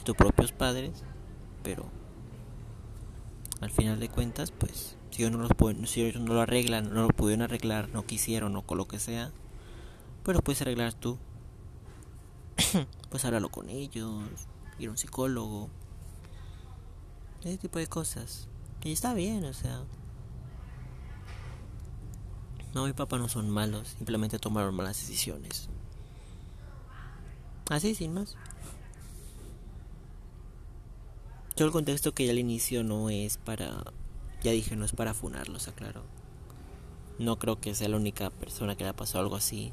a 0.00 0.04
tus 0.04 0.14
propios 0.14 0.52
padres, 0.52 1.02
pero 1.62 1.84
al 3.60 3.70
final 3.70 3.98
de 3.98 4.08
cuentas, 4.08 4.52
pues, 4.52 4.95
si 5.16 5.22
ellos 5.22 5.32
no, 5.32 5.38
los 5.38 5.54
pueden, 5.56 5.86
si 5.86 6.02
ellos 6.02 6.20
no 6.20 6.34
lo 6.34 6.42
arreglan, 6.42 6.92
no 6.92 7.00
lo 7.00 7.08
pudieron 7.08 7.40
arreglar, 7.40 7.88
no 7.88 8.04
quisieron 8.04 8.54
o 8.54 8.66
con 8.66 8.76
lo 8.76 8.86
que 8.86 8.98
sea, 8.98 9.32
pues 10.22 10.36
lo 10.36 10.42
puedes 10.42 10.60
arreglar 10.60 10.92
tú. 10.92 11.16
pues 13.08 13.24
háblalo 13.24 13.48
con 13.48 13.70
ellos, 13.70 14.24
ir 14.78 14.88
a 14.88 14.90
un 14.90 14.98
psicólogo, 14.98 15.70
ese 17.40 17.56
tipo 17.56 17.78
de 17.78 17.86
cosas. 17.86 18.46
Y 18.84 18.92
está 18.92 19.14
bien, 19.14 19.46
o 19.46 19.54
sea. 19.54 19.84
No, 22.74 22.84
mi 22.84 22.92
papá 22.92 23.16
no 23.16 23.30
son 23.30 23.48
malos, 23.48 23.94
simplemente 23.96 24.38
tomaron 24.38 24.74
malas 24.74 24.98
decisiones. 24.98 25.70
Así, 27.70 27.94
sin 27.94 28.12
más. 28.12 28.36
Todo 31.54 31.68
el 31.68 31.72
contexto 31.72 32.12
que 32.12 32.26
ya 32.26 32.32
al 32.32 32.38
inicio 32.38 32.84
no 32.84 33.08
es 33.08 33.38
para. 33.38 33.82
Ya 34.46 34.52
dije, 34.52 34.76
no 34.76 34.84
es 34.84 34.92
para 34.92 35.12
funarlos, 35.12 35.66
claro 35.74 36.04
No 37.18 37.36
creo 37.36 37.60
que 37.60 37.74
sea 37.74 37.88
la 37.88 37.96
única 37.96 38.30
persona 38.30 38.76
que 38.76 38.84
le 38.84 38.90
ha 38.90 38.94
pasado 38.94 39.24
algo 39.24 39.34
así. 39.34 39.72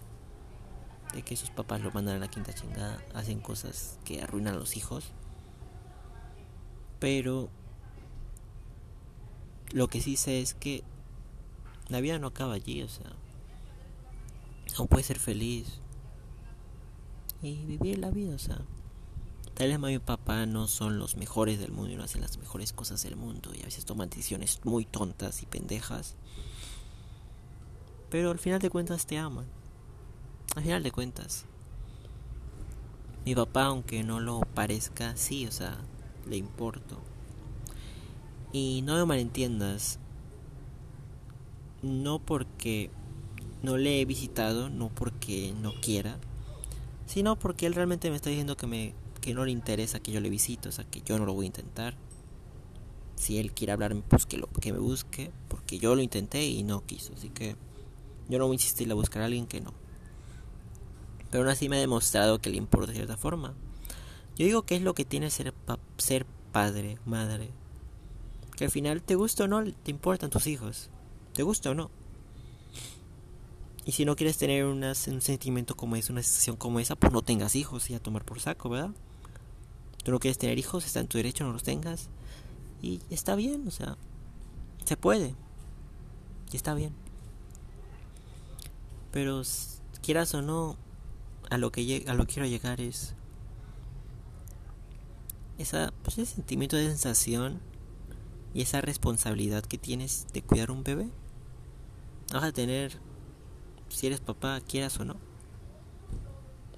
De 1.13 1.21
que 1.21 1.35
sus 1.35 1.51
papás 1.51 1.81
lo 1.81 1.91
mandan 1.91 2.15
a 2.15 2.19
la 2.19 2.27
quinta 2.27 2.55
chingada. 2.55 2.99
Hacen 3.13 3.39
cosas 3.39 3.99
que 4.03 4.23
arruinan 4.23 4.55
a 4.55 4.57
los 4.57 4.75
hijos. 4.75 5.11
Pero. 6.99 7.51
Lo 9.73 9.89
que 9.89 10.01
sí 10.01 10.15
sé 10.15 10.41
es 10.41 10.55
que. 10.55 10.83
La 11.89 12.01
vida 12.01 12.17
no 12.17 12.25
acaba 12.25 12.55
allí, 12.55 12.81
o 12.81 12.89
sea. 12.89 13.11
Aún 14.79 14.87
puedes 14.87 15.05
ser 15.05 15.19
feliz. 15.19 15.81
Y 17.43 17.63
vivir 17.65 17.99
la 17.99 18.09
vida, 18.09 18.33
o 18.33 18.39
sea. 18.39 18.57
Tal 19.53 19.77
vez 19.77 19.93
y 19.93 19.99
papá 19.99 20.47
no 20.47 20.67
son 20.67 20.97
los 20.97 21.15
mejores 21.15 21.59
del 21.59 21.71
mundo 21.71 21.91
y 21.91 21.95
no 21.95 22.03
hacen 22.03 22.21
las 22.21 22.37
mejores 22.37 22.73
cosas 22.73 23.03
del 23.03 23.15
mundo 23.15 23.51
y 23.53 23.61
a 23.61 23.65
veces 23.65 23.85
toman 23.85 24.09
decisiones 24.09 24.59
muy 24.63 24.83
tontas 24.83 25.43
y 25.43 25.45
pendejas. 25.45 26.15
Pero 28.09 28.31
al 28.31 28.39
final 28.39 28.59
de 28.59 28.71
cuentas 28.71 29.05
te 29.05 29.17
aman. 29.17 29.45
Al 30.55 30.63
final 30.63 30.81
de 30.81 30.91
cuentas. 30.91 31.45
Mi 33.25 33.35
papá, 33.35 33.65
aunque 33.65 34.03
no 34.03 34.19
lo 34.19 34.41
parezca, 34.41 35.15
sí, 35.15 35.45
o 35.45 35.51
sea, 35.51 35.77
le 36.27 36.37
importo. 36.37 36.99
Y 38.51 38.81
no 38.83 38.95
me 38.95 39.05
malentiendas. 39.05 39.99
No 41.83 42.19
porque 42.19 42.89
no 43.61 43.77
le 43.77 44.01
he 44.01 44.05
visitado, 44.05 44.69
no 44.69 44.89
porque 44.89 45.53
no 45.61 45.73
quiera, 45.79 46.17
sino 47.05 47.37
porque 47.37 47.65
él 47.65 47.75
realmente 47.75 48.09
me 48.09 48.15
está 48.15 48.29
diciendo 48.29 48.57
que 48.57 48.67
me 48.67 48.93
que 49.23 49.33
no 49.33 49.45
le 49.45 49.51
interesa 49.51 50.01
que 50.01 50.11
yo 50.11 50.19
le 50.19 50.29
visite, 50.29 50.67
o 50.67 50.71
sea, 50.73 50.83
que 50.83 51.01
yo 51.01 51.17
no 51.17 51.25
lo 51.25 51.33
voy 51.33 51.45
a 51.45 51.47
intentar. 51.47 51.95
Si 53.15 53.39
él 53.39 53.53
quiere 53.53 53.71
hablarme, 53.71 54.03
pues 54.09 54.25
que, 54.25 54.37
lo, 54.37 54.47
que 54.47 54.73
me 54.73 54.79
busque, 54.79 55.31
porque 55.47 55.79
yo 55.79 55.95
lo 55.95 56.01
intenté 56.01 56.45
y 56.45 56.63
no 56.63 56.85
quiso, 56.85 57.13
así 57.13 57.29
que 57.29 57.55
yo 58.27 58.37
no 58.37 58.47
voy 58.47 58.55
a 58.55 58.55
insistir 58.55 58.91
a 58.91 58.95
buscar 58.95 59.21
a 59.21 59.25
alguien 59.25 59.47
que 59.47 59.61
no. 59.61 59.73
Pero 61.31 61.43
aún 61.43 61.49
así 61.49 61.69
me 61.69 61.77
ha 61.77 61.79
demostrado 61.79 62.39
que 62.39 62.49
le 62.49 62.57
importa 62.57 62.91
de 62.91 62.97
cierta 62.97 63.15
forma. 63.15 63.53
Yo 64.35 64.45
digo 64.45 64.63
que 64.63 64.75
es 64.75 64.81
lo 64.81 64.93
que 64.93 65.05
tiene 65.05 65.29
ser, 65.29 65.53
ser 65.97 66.25
padre, 66.51 66.97
madre. 67.05 67.49
Que 68.57 68.65
al 68.65 68.71
final, 68.71 69.01
te 69.01 69.15
gusta 69.15 69.45
o 69.45 69.47
no, 69.47 69.63
te 69.63 69.91
importan 69.91 70.31
tus 70.31 70.47
hijos. 70.47 70.89
Te 71.31 71.43
gusta 71.43 71.71
o 71.71 71.75
no. 71.75 71.91
Y 73.85 73.93
si 73.93 74.03
no 74.03 74.17
quieres 74.17 74.37
tener 74.37 74.65
un 74.65 74.83
sentimiento 74.95 75.75
como 75.75 75.95
ese, 75.95 76.11
una 76.11 76.23
sensación 76.23 76.57
como 76.57 76.81
esa, 76.81 76.97
pues 76.97 77.13
no 77.13 77.21
tengas 77.21 77.55
hijos 77.55 77.89
y 77.89 77.95
a 77.95 77.99
tomar 77.99 78.25
por 78.25 78.41
saco, 78.41 78.69
¿verdad? 78.69 78.91
Tú 80.03 80.11
no 80.11 80.19
quieres 80.19 80.37
tener 80.37 80.59
hijos, 80.59 80.85
está 80.85 80.99
en 80.99 81.07
tu 81.07 81.17
derecho, 81.17 81.45
no 81.45 81.53
los 81.53 81.63
tengas. 81.63 82.09
Y 82.81 83.01
está 83.09 83.35
bien, 83.35 83.67
o 83.67 83.71
sea, 83.71 83.97
se 84.85 84.97
puede. 84.97 85.35
Y 86.51 86.55
está 86.55 86.73
bien. 86.73 86.93
Pero 89.11 89.41
quieras 90.01 90.33
o 90.33 90.41
no, 90.41 90.77
a 91.49 91.57
lo 91.57 91.71
que 91.71 92.03
a 92.07 92.13
lo 92.13 92.25
quiero 92.25 92.47
llegar 92.47 92.81
es 92.81 93.15
esa 95.57 95.93
pues, 96.03 96.17
ese 96.17 96.35
sentimiento 96.35 96.75
de 96.75 96.87
sensación 96.87 97.59
y 98.53 98.61
esa 98.61 98.81
responsabilidad 98.81 99.63
que 99.63 99.77
tienes 99.77 100.27
de 100.33 100.41
cuidar 100.41 100.71
un 100.71 100.83
bebé. 100.83 101.09
Vas 102.31 102.43
a 102.43 102.51
tener 102.51 102.99
si 103.89 104.07
eres 104.07 104.19
papá, 104.19 104.59
quieras 104.61 104.99
o 104.99 105.05
no. 105.05 105.15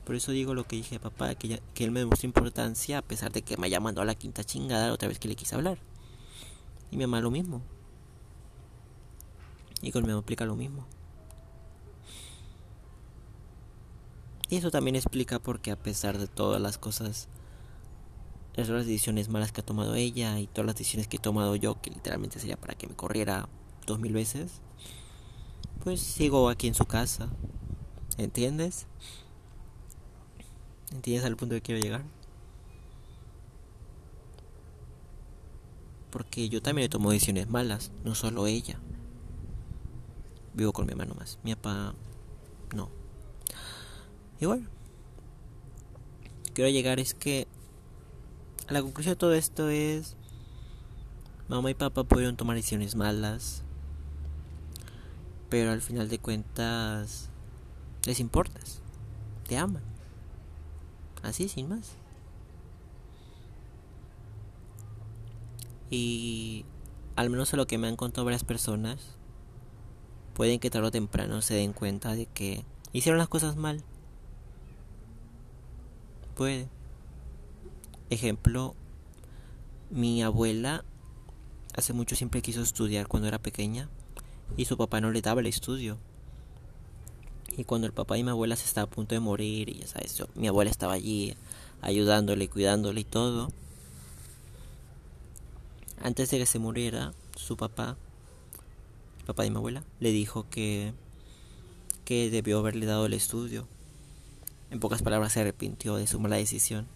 Por 0.05 0.15
eso 0.15 0.31
digo 0.31 0.53
lo 0.53 0.65
que 0.65 0.75
dije 0.75 0.99
papá, 0.99 1.33
que, 1.35 1.61
que 1.73 1.83
él 1.83 1.91
me 1.91 1.99
demostró 1.99 2.27
importancia 2.27 2.99
a 2.99 3.01
pesar 3.01 3.31
de 3.31 3.41
que 3.41 3.57
me 3.57 3.65
haya 3.65 3.79
mandado 3.79 4.03
a 4.03 4.05
la 4.05 4.15
quinta 4.15 4.43
chingada 4.43 4.93
otra 4.93 5.07
vez 5.07 5.19
que 5.19 5.27
le 5.27 5.35
quise 5.35 5.55
hablar. 5.55 5.79
Y 6.91 6.97
mi 6.97 7.05
mamá 7.05 7.21
lo 7.21 7.31
mismo. 7.31 7.61
Y 9.81 9.91
con 9.91 10.03
mi 10.03 10.09
mamá 10.09 10.19
explica 10.19 10.45
lo 10.45 10.55
mismo. 10.55 10.85
Y 14.49 14.57
eso 14.57 14.69
también 14.69 14.95
explica 14.95 15.39
por 15.39 15.59
qué 15.59 15.71
a 15.71 15.75
pesar 15.75 16.19
de 16.19 16.27
todas 16.27 16.61
las 16.61 16.77
cosas, 16.77 17.27
las 18.55 18.67
decisiones 18.67 19.27
malas 19.27 19.51
que 19.51 19.61
ha 19.61 19.65
tomado 19.65 19.95
ella 19.95 20.39
y 20.39 20.45
todas 20.45 20.67
las 20.67 20.75
decisiones 20.75 21.07
que 21.07 21.17
he 21.17 21.19
tomado 21.19 21.55
yo, 21.55 21.81
que 21.81 21.89
literalmente 21.89 22.39
sería 22.39 22.57
para 22.57 22.75
que 22.75 22.87
me 22.87 22.95
corriera 22.95 23.49
dos 23.87 23.99
mil 23.99 24.13
veces, 24.13 24.61
pues 25.83 25.99
sigo 25.99 26.49
aquí 26.49 26.67
en 26.67 26.75
su 26.75 26.85
casa. 26.85 27.29
¿Entiendes? 28.17 28.87
¿Entiendes 30.95 31.25
al 31.25 31.35
punto 31.35 31.55
que 31.55 31.61
quiero 31.61 31.81
llegar? 31.81 32.05
Porque 36.09 36.47
yo 36.47 36.61
también 36.61 36.85
he 36.85 36.89
tomado 36.89 37.11
decisiones 37.11 37.49
malas, 37.49 37.91
no 38.05 38.15
solo 38.15 38.47
ella. 38.47 38.79
Vivo 40.53 40.71
con 40.71 40.85
mi 40.85 40.93
hermano 40.93 41.13
más. 41.15 41.37
Mi 41.43 41.53
papá 41.53 41.93
no. 42.73 42.89
Y 44.39 44.45
bueno, 44.45 44.69
quiero 46.53 46.69
llegar 46.69 47.01
es 47.01 47.13
que 47.13 47.45
a 48.69 48.73
la 48.73 48.81
conclusión 48.81 49.11
de 49.11 49.19
todo 49.19 49.33
esto 49.33 49.67
es 49.67 50.15
mamá 51.49 51.71
y 51.71 51.73
papá 51.73 52.05
pudieron 52.05 52.37
tomar 52.37 52.55
decisiones 52.55 52.95
malas, 52.95 53.63
pero 55.49 55.71
al 55.71 55.81
final 55.81 56.07
de 56.07 56.19
cuentas 56.19 57.29
les 58.05 58.21
importas, 58.21 58.81
te 59.45 59.57
aman. 59.57 59.94
Así, 61.25 61.49
sin 61.49 61.69
más. 61.69 61.93
Y 65.89 66.65
al 67.15 67.29
menos 67.31 67.53
a 67.53 67.57
lo 67.57 67.65
que 67.65 67.79
me 67.79 67.87
han 67.87 67.95
contado 67.95 68.25
varias 68.25 68.43
personas, 68.43 69.17
pueden 70.35 70.59
que 70.59 70.69
tarde 70.69 70.87
o 70.87 70.91
temprano 70.91 71.41
se 71.41 71.55
den 71.55 71.73
cuenta 71.73 72.13
de 72.13 72.27
que 72.27 72.63
hicieron 72.93 73.17
las 73.17 73.27
cosas 73.27 73.55
mal. 73.55 73.83
Puede. 76.35 76.67
Ejemplo, 78.11 78.75
mi 79.89 80.21
abuela 80.21 80.85
hace 81.75 81.93
mucho 81.93 82.15
siempre 82.15 82.43
quiso 82.43 82.61
estudiar 82.61 83.07
cuando 83.07 83.27
era 83.27 83.39
pequeña 83.39 83.89
y 84.57 84.65
su 84.65 84.77
papá 84.77 85.01
no 85.01 85.09
le 85.09 85.21
daba 85.21 85.41
el 85.41 85.47
estudio. 85.47 85.97
Y 87.57 87.63
cuando 87.63 87.87
el 87.87 87.93
papá 87.93 88.17
y 88.17 88.23
mi 88.23 88.31
abuela 88.31 88.55
se 88.55 88.65
estaba 88.65 88.85
a 88.85 88.89
punto 88.89 89.15
de 89.15 89.21
morir, 89.21 89.69
y 89.69 89.79
ya 89.79 89.87
sabes, 89.87 90.21
mi 90.35 90.47
abuela 90.47 90.69
estaba 90.69 90.93
allí 90.93 91.35
ayudándole, 91.81 92.49
cuidándole 92.49 93.01
y 93.01 93.05
todo. 93.05 93.51
Antes 96.01 96.29
de 96.31 96.39
que 96.39 96.45
se 96.45 96.59
muriera, 96.59 97.13
su 97.35 97.55
papá, 97.55 97.97
el 99.19 99.25
papá 99.25 99.43
de 99.43 99.51
mi 99.51 99.57
abuela, 99.57 99.83
le 99.99 100.11
dijo 100.11 100.45
que, 100.49 100.93
que 102.03 102.29
debió 102.29 102.59
haberle 102.59 102.85
dado 102.85 103.05
el 103.05 103.13
estudio. 103.13 103.67
En 104.71 104.79
pocas 104.79 105.01
palabras, 105.01 105.33
se 105.33 105.39
arrepintió 105.39 105.95
de 105.95 106.07
su 106.07 106.19
mala 106.19 106.35
decisión. 106.35 106.87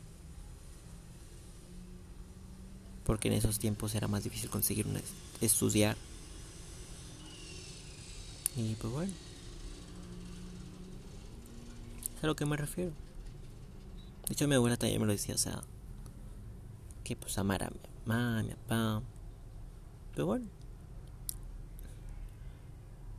Porque 3.06 3.30
en 3.30 3.36
esos 3.36 3.60
tiempos 3.60 3.95
era 3.95 4.08
más 4.08 4.24
difícil 4.26 4.50
conseguir 4.50 4.88
una, 4.88 5.02
estudiar. 5.39 5.95
Y 8.58 8.76
pues 8.76 8.93
bueno. 8.93 9.29
Es 12.19 12.23
a 12.25 12.27
lo 12.27 12.36
que 12.36 12.45
me 12.45 12.58
refiero. 12.58 12.91
De 14.27 14.34
hecho 14.34 14.45
mi 14.45 14.55
abuela 14.55 14.75
también 14.75 14.99
me 14.99 15.08
lo 15.08 15.13
decía, 15.13 15.36
o 15.36 15.38
sea, 15.38 15.62
que 17.05 17.15
pues 17.15 17.38
amar 17.38 17.63
a 17.63 17.69
mi 17.69 17.79
mamá, 18.05 18.39
a 18.39 18.43
mi 18.43 18.49
papá. 18.49 19.01
Pero 20.12 20.25
bueno. 20.25 20.45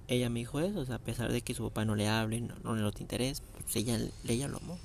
Ella 0.06 0.28
me 0.28 0.40
dijo 0.40 0.60
eso, 0.60 0.80
o 0.80 0.84
sea, 0.84 0.96
a 0.96 0.98
pesar 0.98 1.32
de 1.32 1.40
que 1.40 1.54
su 1.54 1.62
papá 1.62 1.86
no 1.86 1.94
le 1.94 2.08
hable, 2.08 2.42
no, 2.42 2.74
le 2.74 2.82
note 2.82 3.00
interés, 3.00 3.42
pues 3.62 3.74
ella, 3.76 3.98
ella 4.28 4.48
lo 4.48 4.58
amó. 4.58 4.78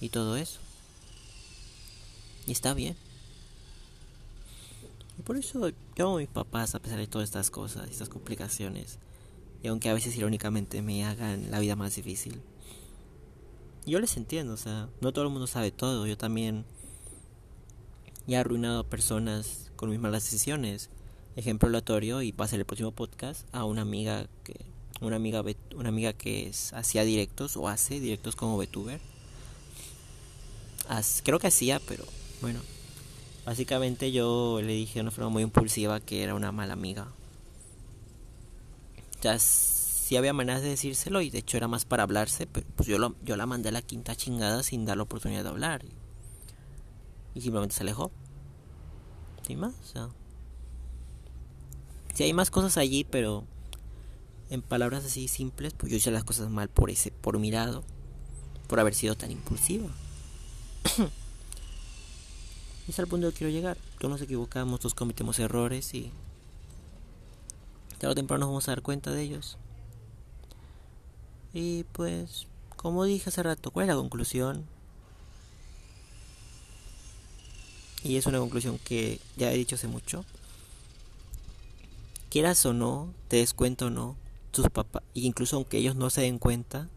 Y 0.00 0.08
todo 0.08 0.36
eso. 0.36 0.60
Y 2.46 2.52
está 2.52 2.72
bien. 2.72 2.96
Y 5.18 5.22
por 5.22 5.36
eso 5.36 5.68
yo 5.94 6.06
amo 6.06 6.16
mis 6.16 6.28
papás 6.28 6.74
a 6.74 6.78
pesar 6.78 6.98
de 6.98 7.06
todas 7.06 7.28
estas 7.28 7.50
cosas 7.50 7.90
estas 7.90 8.08
complicaciones. 8.08 8.98
Y 9.64 9.68
aunque 9.68 9.88
a 9.88 9.94
veces 9.94 10.16
irónicamente 10.16 10.80
me 10.82 11.04
hagan 11.04 11.50
la 11.50 11.58
vida 11.58 11.74
más 11.74 11.96
difícil. 11.96 12.40
Yo 13.86 13.98
les 13.98 14.16
entiendo, 14.16 14.52
o 14.52 14.56
sea, 14.56 14.88
no 15.00 15.12
todo 15.12 15.24
el 15.24 15.30
mundo 15.30 15.46
sabe 15.46 15.72
todo. 15.72 16.06
Yo 16.06 16.16
también 16.16 16.64
he 18.28 18.36
arruinado 18.36 18.80
a 18.80 18.88
personas 18.88 19.72
con 19.74 19.90
mis 19.90 19.98
malas 19.98 20.22
decisiones. 20.22 20.90
Ejemplo 21.34 21.68
aleatorio 21.68 22.22
y 22.22 22.30
pasa 22.30 22.54
el 22.54 22.64
próximo 22.64 22.92
podcast 22.92 23.48
a 23.52 23.64
una 23.64 23.82
amiga 23.82 24.28
que 24.44 24.54
una 25.00 25.16
amiga 25.16 25.42
una 25.74 25.88
amiga 25.88 26.12
que 26.12 26.46
es, 26.46 26.72
hacía 26.74 27.02
directos 27.02 27.56
o 27.56 27.66
hace 27.68 27.98
directos 27.98 28.36
como 28.36 28.56
VTuber. 28.56 29.00
creo 31.24 31.40
que 31.40 31.48
hacía, 31.48 31.80
pero 31.80 32.04
bueno, 32.40 32.60
Básicamente 33.44 34.10
yo 34.10 34.60
le 34.62 34.72
dije 34.72 34.94
de 34.94 35.00
una 35.02 35.10
forma 35.10 35.28
muy 35.28 35.42
impulsiva 35.42 36.00
que 36.00 36.22
era 36.22 36.34
una 36.34 36.50
mala 36.50 36.72
amiga. 36.72 37.08
Ya 39.24 39.38
sí 39.38 40.16
había 40.18 40.34
maneras 40.34 40.60
de 40.60 40.68
decírselo 40.68 41.22
y 41.22 41.30
de 41.30 41.38
hecho 41.38 41.56
era 41.56 41.66
más 41.66 41.86
para 41.86 42.02
hablarse, 42.02 42.46
pero 42.46 42.66
pues 42.76 42.86
yo, 42.86 42.98
lo, 42.98 43.16
yo 43.22 43.36
la 43.36 43.46
mandé 43.46 43.70
a 43.70 43.72
la 43.72 43.80
quinta 43.80 44.14
chingada 44.14 44.62
sin 44.62 44.84
dar 44.84 44.98
la 44.98 45.04
oportunidad 45.04 45.44
de 45.44 45.48
hablar. 45.48 45.82
Y, 47.34 47.40
simplemente 47.40 47.74
se 47.74 47.84
alejó. 47.84 48.10
Sin 49.46 49.60
más, 49.60 49.72
o 49.82 49.86
sea. 49.86 50.08
Sí 52.12 52.24
hay 52.24 52.34
más 52.34 52.50
cosas 52.50 52.76
allí, 52.76 53.04
pero 53.04 53.44
en 54.50 54.60
palabras 54.60 55.06
así 55.06 55.26
simples, 55.26 55.72
pues 55.72 55.90
yo 55.90 55.96
hice 55.96 56.10
las 56.10 56.24
cosas 56.24 56.50
mal 56.50 56.68
por 56.68 56.90
ese, 56.90 57.10
por 57.10 57.38
mi 57.38 57.50
lado, 57.50 57.82
por 58.66 58.78
haber 58.78 58.94
sido 58.94 59.14
tan 59.14 59.30
impulsiva. 59.30 59.88
Es 62.88 62.98
al 62.98 63.06
punto 63.06 63.30
que 63.30 63.38
quiero 63.38 63.50
llegar. 63.50 63.78
Todos 63.98 64.10
nos 64.10 64.20
equivocamos, 64.20 64.80
todos 64.80 64.92
cometemos 64.92 65.38
errores 65.38 65.94
y 65.94 66.12
tarde 67.94 68.12
o 68.12 68.14
temprano 68.14 68.40
nos 68.40 68.48
vamos 68.48 68.68
a 68.68 68.72
dar 68.72 68.82
cuenta 68.82 69.10
de 69.10 69.22
ellos. 69.22 69.58
Y 71.52 71.84
pues, 71.92 72.46
como 72.76 73.04
dije 73.04 73.30
hace 73.30 73.42
rato, 73.42 73.70
¿cuál 73.70 73.84
es 73.84 73.94
la 73.94 74.00
conclusión? 74.00 74.66
Y 78.02 78.16
es 78.16 78.26
una 78.26 78.38
conclusión 78.38 78.78
que 78.78 79.20
ya 79.36 79.50
he 79.50 79.56
dicho 79.56 79.76
hace 79.76 79.88
mucho. 79.88 80.24
Quieras 82.28 82.66
o 82.66 82.74
no, 82.74 83.14
te 83.28 83.36
des 83.36 83.54
cuenta 83.54 83.86
o 83.86 83.90
no, 83.90 84.16
tus 84.50 84.68
papás, 84.68 85.02
incluso 85.14 85.56
aunque 85.56 85.78
ellos 85.78 85.96
no 85.96 86.10
se 86.10 86.20
den 86.22 86.38
cuenta, 86.38 86.88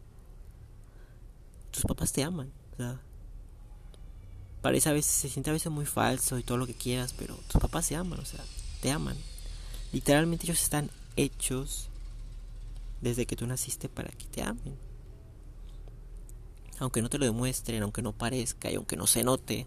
tus 1.70 1.84
papás 1.84 2.12
te 2.12 2.24
aman. 2.24 2.52
Sea, 2.76 3.00
parece 4.60 4.88
a 4.88 4.92
veces, 4.92 5.12
se 5.12 5.28
siente 5.28 5.50
a 5.50 5.52
veces 5.52 5.70
muy 5.72 5.86
falso 5.86 6.38
y 6.38 6.42
todo 6.42 6.58
lo 6.58 6.66
que 6.66 6.74
quieras, 6.74 7.14
pero 7.16 7.36
tus 7.48 7.60
papás 7.60 7.86
se 7.86 7.96
aman, 7.96 8.20
o 8.20 8.24
sea, 8.24 8.44
te 8.82 8.90
aman. 8.90 9.16
Literalmente 9.92 10.46
ellos 10.46 10.62
están 10.62 10.90
hechos 11.16 11.88
desde 13.00 13.26
que 13.26 13.36
tú 13.36 13.46
naciste 13.46 13.88
para 13.88 14.10
que 14.10 14.26
te 14.26 14.42
amen. 14.42 14.76
Aunque 16.78 17.02
no 17.02 17.08
te 17.08 17.18
lo 17.18 17.24
demuestren, 17.24 17.82
aunque 17.82 18.02
no 18.02 18.12
parezca 18.12 18.70
y 18.70 18.76
aunque 18.76 18.96
no 18.96 19.06
se 19.06 19.24
note, 19.24 19.66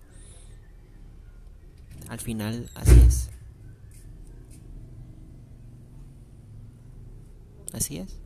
al 2.08 2.20
final 2.20 2.70
así 2.76 3.00
es. 3.00 3.30
Así 7.74 7.98
es. 7.98 8.18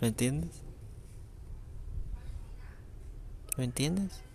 ¿Lo 0.00 0.06
entiendes? 0.06 0.62
¿Lo 3.56 3.64
entiendes? 3.64 4.25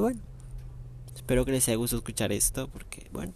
Bueno, 0.00 0.20
espero 1.14 1.46
que 1.46 1.52
les 1.52 1.66
haya 1.68 1.78
gustado 1.78 2.00
escuchar 2.00 2.30
esto 2.30 2.68
porque, 2.68 3.08
bueno, 3.14 3.32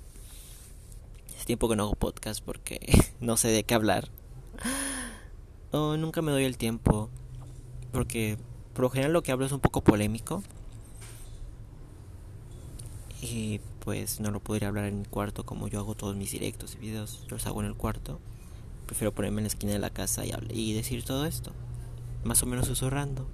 es 1.38 1.46
tiempo 1.46 1.70
que 1.70 1.76
no 1.76 1.84
hago 1.84 1.94
podcast 1.94 2.44
porque 2.44 2.80
no 3.20 3.38
sé 3.38 3.48
de 3.48 3.64
qué 3.64 3.74
hablar. 3.74 4.10
O 5.70 5.96
nunca 5.96 6.20
me 6.20 6.32
doy 6.32 6.44
el 6.44 6.58
tiempo 6.58 7.08
porque 7.92 8.36
por 8.74 8.82
lo 8.82 8.90
general 8.90 9.12
lo 9.14 9.22
que 9.22 9.32
hablo 9.32 9.46
es 9.46 9.52
un 9.52 9.60
poco 9.60 9.82
polémico. 9.82 10.42
Y 13.22 13.60
pues 13.78 14.20
no 14.20 14.30
lo 14.30 14.40
podría 14.40 14.68
hablar 14.68 14.84
en 14.84 14.98
mi 14.98 15.04
cuarto 15.06 15.46
como 15.46 15.66
yo 15.66 15.78
hago 15.78 15.94
todos 15.94 16.14
mis 16.14 16.32
directos 16.32 16.74
y 16.74 16.78
videos. 16.78 17.22
Yo 17.22 17.36
los 17.36 17.46
hago 17.46 17.60
en 17.60 17.68
el 17.68 17.74
cuarto. 17.74 18.20
Prefiero 18.84 19.14
ponerme 19.14 19.38
en 19.38 19.44
la 19.44 19.48
esquina 19.48 19.72
de 19.72 19.78
la 19.78 19.90
casa 19.90 20.26
y, 20.26 20.32
y 20.50 20.74
decir 20.74 21.04
todo 21.04 21.24
esto. 21.24 21.52
Más 22.22 22.42
o 22.42 22.46
menos 22.46 22.66
susurrando. 22.66 23.26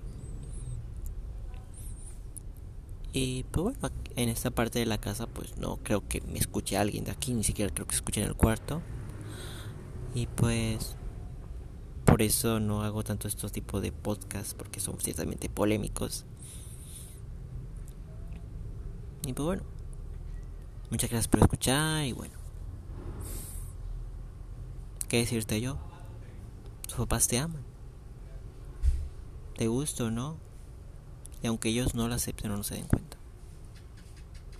Y 3.18 3.44
pues 3.44 3.78
bueno, 3.80 3.96
en 4.14 4.28
esta 4.28 4.50
parte 4.50 4.78
de 4.78 4.84
la 4.84 4.98
casa 4.98 5.26
pues 5.26 5.56
no 5.56 5.78
creo 5.78 6.06
que 6.06 6.20
me 6.20 6.38
escuche 6.38 6.76
alguien 6.76 7.04
de 7.04 7.12
aquí, 7.12 7.32
ni 7.32 7.44
siquiera 7.44 7.72
creo 7.72 7.86
que 7.86 7.94
escuche 7.94 8.20
en 8.20 8.28
el 8.28 8.34
cuarto. 8.34 8.82
Y 10.14 10.26
pues 10.26 10.96
por 12.04 12.20
eso 12.20 12.60
no 12.60 12.82
hago 12.82 13.02
tanto 13.04 13.26
estos 13.26 13.52
tipos 13.52 13.80
de 13.80 13.90
podcasts 13.90 14.52
porque 14.52 14.80
son 14.80 15.00
ciertamente 15.00 15.48
polémicos. 15.48 16.26
Y 19.26 19.32
pues 19.32 19.46
bueno, 19.46 19.62
muchas 20.90 21.08
gracias 21.08 21.28
por 21.28 21.40
escuchar 21.40 22.04
y 22.04 22.12
bueno. 22.12 22.34
¿Qué 25.08 25.16
decirte 25.16 25.58
yo? 25.62 25.78
Tus 26.82 26.98
papás 26.98 27.28
te 27.28 27.38
aman. 27.38 27.62
Te 29.56 29.68
gusta 29.68 30.04
o 30.04 30.10
no. 30.10 30.36
Y 31.42 31.46
aunque 31.46 31.68
ellos 31.68 31.94
no 31.94 32.08
lo 32.08 32.14
acepten 32.14 32.50
o 32.50 32.56
no 32.56 32.62
se 32.62 32.74
den 32.74 32.86
cuenta. 32.86 33.05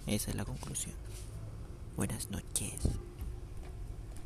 Esa 0.06 0.30
es 0.30 0.36
la 0.36 0.44
conclusión. 0.44 0.94
Buenas 1.96 2.30
noches. 2.30 2.80